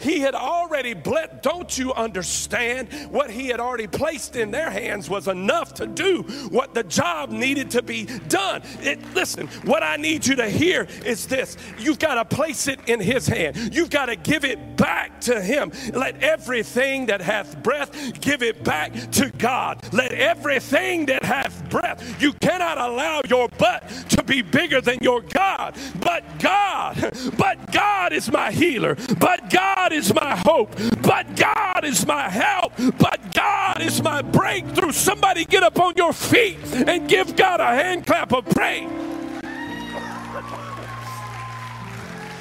He 0.00 0.20
had 0.20 0.34
already 0.34 0.94
bled. 0.94 1.42
Don't 1.42 1.76
you 1.76 1.92
understand? 1.94 2.88
What 3.10 3.30
he 3.30 3.48
had 3.48 3.60
already 3.60 3.86
placed 3.86 4.36
in 4.36 4.50
their 4.50 4.70
hands 4.70 5.08
was 5.08 5.28
enough 5.28 5.74
to 5.74 5.86
do 5.86 6.22
what 6.50 6.74
the 6.74 6.82
job 6.84 7.30
needed 7.30 7.70
to 7.72 7.82
be 7.82 8.06
done. 8.28 8.62
It, 8.80 8.98
listen, 9.14 9.46
what 9.64 9.82
I 9.82 9.96
need 9.96 10.26
you 10.26 10.36
to 10.36 10.48
hear 10.48 10.86
is 11.04 11.26
this 11.26 11.56
you've 11.78 11.98
got 11.98 12.14
to 12.14 12.24
place 12.24 12.68
it 12.68 12.80
in 12.88 13.00
his 13.00 13.26
hand, 13.26 13.74
you've 13.74 13.90
got 13.90 14.06
to 14.06 14.16
give 14.16 14.44
it 14.44 14.76
back 14.76 15.20
to 15.22 15.40
him. 15.40 15.72
Let 15.92 16.22
everything 16.22 17.06
that 17.06 17.20
hath 17.20 17.62
breath 17.62 18.20
give 18.20 18.42
it 18.42 18.64
back 18.64 18.92
to 19.12 19.30
God. 19.30 19.80
Let 19.92 20.12
everything 20.12 21.06
that 21.06 21.24
hath 21.24 21.68
breath, 21.70 22.20
you 22.20 22.32
cannot 22.34 22.78
allow 22.78 23.20
your 23.28 23.48
but 23.58 23.88
to 24.10 24.23
be 24.26 24.42
bigger 24.42 24.80
than 24.80 24.98
your 25.00 25.20
God. 25.20 25.76
But 26.00 26.38
God, 26.38 27.12
but 27.36 27.72
God 27.72 28.12
is 28.12 28.30
my 28.30 28.50
healer. 28.50 28.96
But 29.18 29.50
God 29.50 29.92
is 29.92 30.14
my 30.14 30.36
hope. 30.36 30.74
But 31.02 31.36
God 31.36 31.84
is 31.84 32.06
my 32.06 32.28
help. 32.28 32.72
But 32.98 33.34
God 33.34 33.80
is 33.80 34.02
my 34.02 34.22
breakthrough. 34.22 34.92
Somebody 34.92 35.44
get 35.44 35.62
up 35.62 35.78
on 35.78 35.94
your 35.96 36.12
feet 36.12 36.58
and 36.86 37.08
give 37.08 37.36
God 37.36 37.60
a 37.60 37.66
hand 37.66 38.06
clap 38.06 38.32
of 38.32 38.44
praise. 38.46 38.90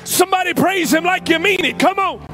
Somebody 0.04 0.54
praise 0.54 0.94
Him 0.94 1.04
like 1.04 1.28
you 1.30 1.40
mean 1.40 1.66
it. 1.66 1.80
Come 1.80 2.00
on. 2.00 2.26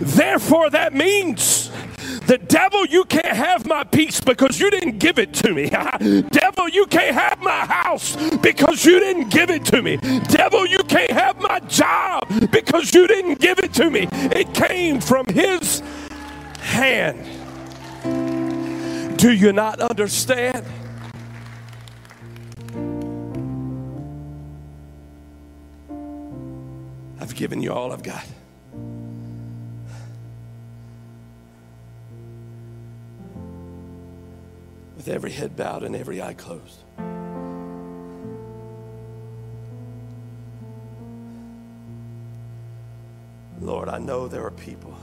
Therefore, 0.00 0.70
that 0.70 0.94
means 0.94 1.67
the 2.28 2.36
devil, 2.36 2.84
you 2.84 3.06
can't 3.06 3.34
have 3.34 3.66
my 3.66 3.84
peace 3.84 4.20
because 4.20 4.60
you 4.60 4.70
didn't 4.70 4.98
give 4.98 5.18
it 5.18 5.32
to 5.32 5.54
me. 5.54 5.70
devil, 6.30 6.68
you 6.68 6.84
can't 6.86 7.14
have 7.14 7.40
my 7.40 7.64
house 7.64 8.16
because 8.36 8.84
you 8.84 9.00
didn't 9.00 9.30
give 9.30 9.48
it 9.48 9.64
to 9.64 9.80
me. 9.80 9.96
Devil, 10.28 10.66
you 10.66 10.80
can't 10.80 11.10
have 11.10 11.40
my 11.40 11.58
job 11.60 12.28
because 12.52 12.94
you 12.94 13.06
didn't 13.06 13.40
give 13.40 13.58
it 13.58 13.72
to 13.74 13.90
me. 13.90 14.08
It 14.12 14.52
came 14.52 15.00
from 15.00 15.24
his 15.26 15.82
hand. 16.60 17.18
Do 19.16 19.32
you 19.32 19.54
not 19.54 19.80
understand? 19.80 20.66
I've 27.18 27.34
given 27.34 27.62
you 27.62 27.72
all 27.72 27.90
I've 27.90 28.02
got. 28.02 28.26
With 35.08 35.14
every 35.14 35.32
head 35.32 35.56
bowed 35.56 35.84
and 35.84 35.96
every 35.96 36.20
eye 36.20 36.34
closed. 36.34 36.84
Lord, 43.62 43.88
I 43.88 43.96
know 43.96 44.28
there 44.28 44.44
are 44.44 44.50
people 44.50 44.94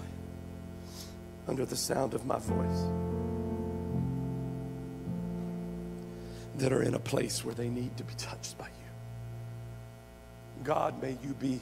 under 1.47 1.65
the 1.65 1.75
sound 1.75 2.13
of 2.13 2.23
my 2.23 2.37
voice 2.37 2.83
that 6.57 6.71
are 6.71 6.83
in 6.83 6.93
a 6.93 6.99
place 6.99 7.43
where 7.43 7.55
they 7.55 7.69
need 7.69 7.97
to 7.97 8.03
be 8.03 8.13
touched 8.13 8.59
by 8.59 8.67
you. 8.67 10.63
God, 10.63 11.01
may 11.01 11.17
you 11.23 11.33
be 11.33 11.59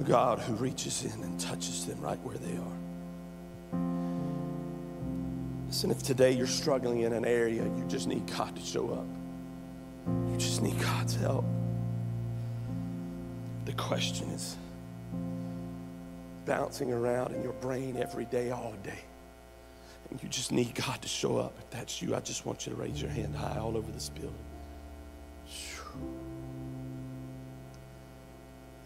a 0.00 0.04
God 0.04 0.38
who 0.38 0.54
reaches 0.54 1.04
in 1.04 1.20
and 1.20 1.40
touches 1.40 1.84
them 1.84 2.00
right 2.00 2.18
where 2.20 2.38
they 2.38 2.56
are. 2.56 2.78
Listen, 5.74 5.90
if 5.90 6.04
today 6.04 6.30
you're 6.30 6.46
struggling 6.46 7.00
in 7.00 7.12
an 7.12 7.24
area, 7.24 7.64
you 7.64 7.84
just 7.88 8.06
need 8.06 8.24
God 8.28 8.54
to 8.54 8.62
show 8.62 8.90
up. 8.90 9.06
You 10.30 10.36
just 10.36 10.62
need 10.62 10.80
God's 10.80 11.16
help. 11.16 11.44
The 13.64 13.72
question 13.72 14.28
is 14.28 14.56
bouncing 16.46 16.92
around 16.92 17.34
in 17.34 17.42
your 17.42 17.54
brain 17.54 17.96
every 17.96 18.26
day, 18.26 18.52
all 18.52 18.76
day. 18.84 19.00
And 20.10 20.22
you 20.22 20.28
just 20.28 20.52
need 20.52 20.76
God 20.76 21.02
to 21.02 21.08
show 21.08 21.38
up. 21.38 21.56
If 21.58 21.70
that's 21.70 22.00
you, 22.00 22.14
I 22.14 22.20
just 22.20 22.46
want 22.46 22.68
you 22.68 22.72
to 22.72 22.80
raise 22.80 23.02
your 23.02 23.10
hand 23.10 23.34
high 23.34 23.58
all 23.58 23.76
over 23.76 23.90
this 23.90 24.10
building. 24.10 24.32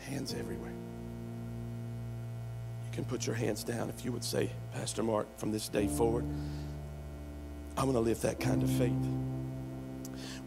Hands 0.08 0.34
everywhere. 0.40 0.72
You 2.86 2.92
can 2.92 3.04
put 3.04 3.26
your 3.26 3.36
hands 3.36 3.62
down 3.62 3.90
if 3.90 4.06
you 4.06 4.12
would 4.12 4.24
say, 4.24 4.48
Pastor 4.72 5.02
Mark, 5.02 5.26
from 5.36 5.52
this 5.52 5.68
day 5.68 5.86
forward, 5.86 6.24
I 7.78 7.84
want 7.84 7.94
to 7.94 8.00
live 8.00 8.20
that 8.22 8.40
kind 8.40 8.64
of 8.64 8.70
faith 8.70 8.92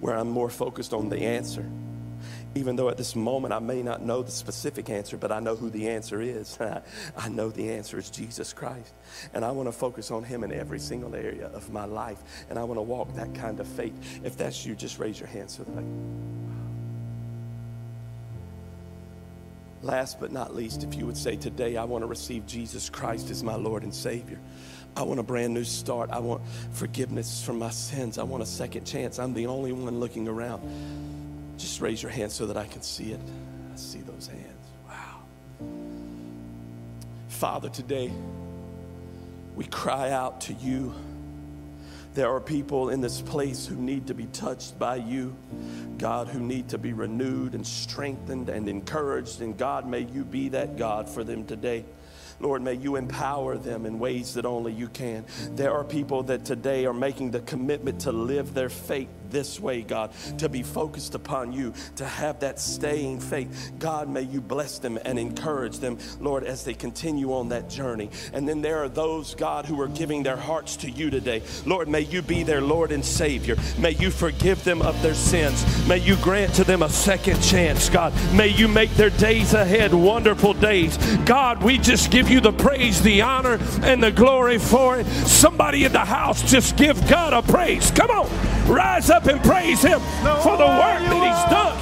where 0.02 0.18
I'm 0.18 0.30
more 0.30 0.50
focused 0.50 0.94
on 0.94 1.08
the 1.08 1.18
answer. 1.18 1.66
Even 2.56 2.76
though 2.76 2.90
at 2.90 2.98
this 2.98 3.16
moment 3.16 3.54
I 3.54 3.60
may 3.60 3.82
not 3.82 4.02
know 4.02 4.22
the 4.22 4.32
specific 4.32 4.90
answer, 4.90 5.16
but 5.16 5.32
I 5.32 5.40
know 5.40 5.56
who 5.56 5.70
the 5.70 5.88
answer 5.88 6.20
is. 6.20 6.60
I 7.18 7.30
know 7.30 7.50
the 7.50 7.72
answer 7.72 7.98
is 7.98 8.10
Jesus 8.10 8.52
Christ. 8.52 8.94
And 9.34 9.46
I 9.46 9.52
want 9.52 9.70
to 9.70 9.72
focus 9.72 10.12
on 10.12 10.26
Him 10.26 10.44
in 10.44 10.52
every 10.52 10.80
single 10.80 11.16
area 11.16 11.48
of 11.48 11.72
my 11.72 11.86
life. 11.86 12.22
And 12.50 12.60
I 12.60 12.66
want 12.66 12.80
to 12.80 12.84
walk 12.84 13.16
that 13.16 13.34
kind 13.34 13.62
of 13.62 13.68
faith. 13.68 14.20
If 14.26 14.36
that's 14.36 14.66
you, 14.66 14.76
just 14.76 15.00
raise 15.00 15.18
your 15.18 15.30
hand 15.30 15.50
so 15.50 15.64
that 15.64 15.78
I. 15.78 15.84
Last 19.84 20.20
but 20.20 20.32
not 20.32 20.56
least, 20.56 20.84
if 20.84 20.96
you 20.96 21.06
would 21.06 21.18
say, 21.18 21.36
Today 21.36 21.78
I 21.78 21.84
want 21.84 22.04
to 22.04 22.08
receive 22.08 22.46
Jesus 22.46 22.90
Christ 22.90 23.30
as 23.32 23.44
my 23.44 23.56
Lord 23.56 23.84
and 23.84 23.94
Savior. 23.94 24.40
I 24.96 25.04
want 25.04 25.20
a 25.20 25.24
brand 25.24 25.54
new 25.54 25.64
start. 25.64 26.12
I 26.12 26.20
want 26.20 26.42
forgiveness 26.74 27.44
from 27.44 27.60
my 27.60 27.70
sins. 27.70 28.18
I 28.18 28.24
want 28.24 28.44
a 28.44 28.46
second 28.46 28.86
chance. 28.86 29.20
I'm 29.20 29.34
the 29.34 29.48
only 29.48 29.72
one 29.72 30.00
looking 30.00 30.28
around. 30.28 30.62
Just 31.58 31.82
raise 31.82 32.04
your 32.04 32.12
hand 32.12 32.32
so 32.32 32.46
that 32.48 32.58
I 32.58 32.66
can 32.66 32.82
see 32.82 33.12
it. 33.12 33.20
I 33.74 33.78
see 33.78 34.00
those 34.00 34.28
hands. 34.28 34.68
Wow. 34.88 35.22
Father, 37.30 37.70
today 37.70 38.12
we 39.56 39.66
cry 39.66 40.12
out 40.12 40.42
to 40.42 40.54
you. 40.54 40.94
There 42.14 42.30
are 42.30 42.41
people 42.41 42.89
in 42.89 42.99
this 42.99 43.22
place 43.22 43.66
who 43.66 43.76
need 43.76 44.07
to 44.07 44.14
be 44.14 44.26
touched 44.28 44.78
by 44.78 44.97
you, 44.97 45.34
God, 45.97 46.28
who 46.28 46.39
need 46.39 46.68
to 46.70 46.78
be 46.78 46.91
renewed 46.91 47.55
and 47.55 47.66
strengthened 47.66 48.49
and 48.49 48.68
encouraged. 48.68 49.41
And 49.41 49.57
God, 49.57 49.88
may 49.88 50.01
you 50.01 50.26
be 50.26 50.49
that 50.49 50.78
God 50.78 51.07
for 51.07 51.24
them 51.24 51.45
today. 51.45 51.86
Lord, 52.41 52.64
may 52.64 52.74
you 52.74 52.97
empower 52.97 53.57
them 53.57 53.86
in 53.86 53.99
ways 53.99 54.34
that 54.34 54.45
only 54.45 54.74
you 54.74 54.89
can. 54.89 55.24
There 55.51 55.72
are 55.72 55.84
people 55.84 56.24
that 56.24 56.43
today 56.43 56.86
are 56.86 56.93
making 56.93 57.32
the 57.32 57.39
commitment 57.41 58.01
to 58.01 58.12
live 58.12 58.53
their 58.53 58.70
faith 58.70 59.07
this 59.32 59.60
way, 59.60 59.82
God, 59.82 60.12
to 60.38 60.50
be 60.50 60.64
focused 60.64 61.16
upon 61.16 61.54
you, 61.54 61.74
to 61.96 62.06
have 62.06 62.40
that 62.42 62.60
staying 62.60 63.20
faith. 63.20 63.72
God, 63.80 64.10
may 64.10 64.22
you 64.22 64.42
bless 64.42 64.80
them 64.80 65.00
and 65.06 65.18
encourage 65.18 65.80
them, 65.80 65.98
Lord, 66.20 66.44
as 66.44 66.64
they 66.64 66.74
continue 66.74 67.34
on 67.34 67.50
that 67.50 67.70
journey. 67.70 68.10
And 68.34 68.48
then 68.48 68.62
there 68.62 68.84
are 68.84 68.90
those, 68.90 69.36
God, 69.36 69.66
who 69.66 69.80
are 69.82 69.88
giving 69.88 70.24
their 70.24 70.38
hearts 70.38 70.76
to 70.78 70.90
you 70.90 71.10
today. 71.10 71.42
Lord, 71.66 71.88
may 71.88 72.02
you 72.02 72.22
be 72.22 72.44
their 72.44 72.62
Lord 72.62 72.92
and 72.92 73.04
Savior. 73.04 73.56
May 73.78 73.92
you 73.92 74.12
forgive 74.12 74.64
them 74.64 74.82
of 74.82 75.02
their 75.02 75.14
sins. 75.14 75.66
May 75.88 75.98
you 75.98 76.16
grant 76.18 76.54
to 76.56 76.64
them 76.64 76.84
a 76.84 76.90
second 76.90 77.42
chance, 77.42 77.90
God. 77.90 78.14
May 78.34 78.50
you 78.50 78.68
make 78.68 78.92
their 78.92 79.10
days 79.10 79.54
ahead 79.54 79.94
wonderful 79.94 80.54
days. 80.54 80.98
God, 81.26 81.64
we 81.64 81.78
just 81.78 82.12
give 82.12 82.30
you 82.30 82.42
the 82.42 82.52
praise, 82.52 83.02
the 83.02 83.22
honor, 83.22 83.60
and 83.84 84.02
the 84.02 84.12
glory 84.12 84.58
for 84.58 85.00
it. 85.00 85.06
Somebody 85.06 85.86
in 85.86 85.94
the 85.94 86.00
house, 86.00 86.50
just 86.50 86.76
give 86.78 87.08
God 87.08 87.34
a 87.34 87.42
praise. 87.42 87.92
Come 87.92 88.12
on, 88.12 88.30
rise 88.72 89.09
up 89.09 89.26
and 89.28 89.43
praise 89.43 89.82
Him 89.82 89.99
for 90.41 90.57
the 90.57 90.65
work 90.65 91.01
that 91.03 91.22
He's 91.28 91.51
done. 91.51 91.82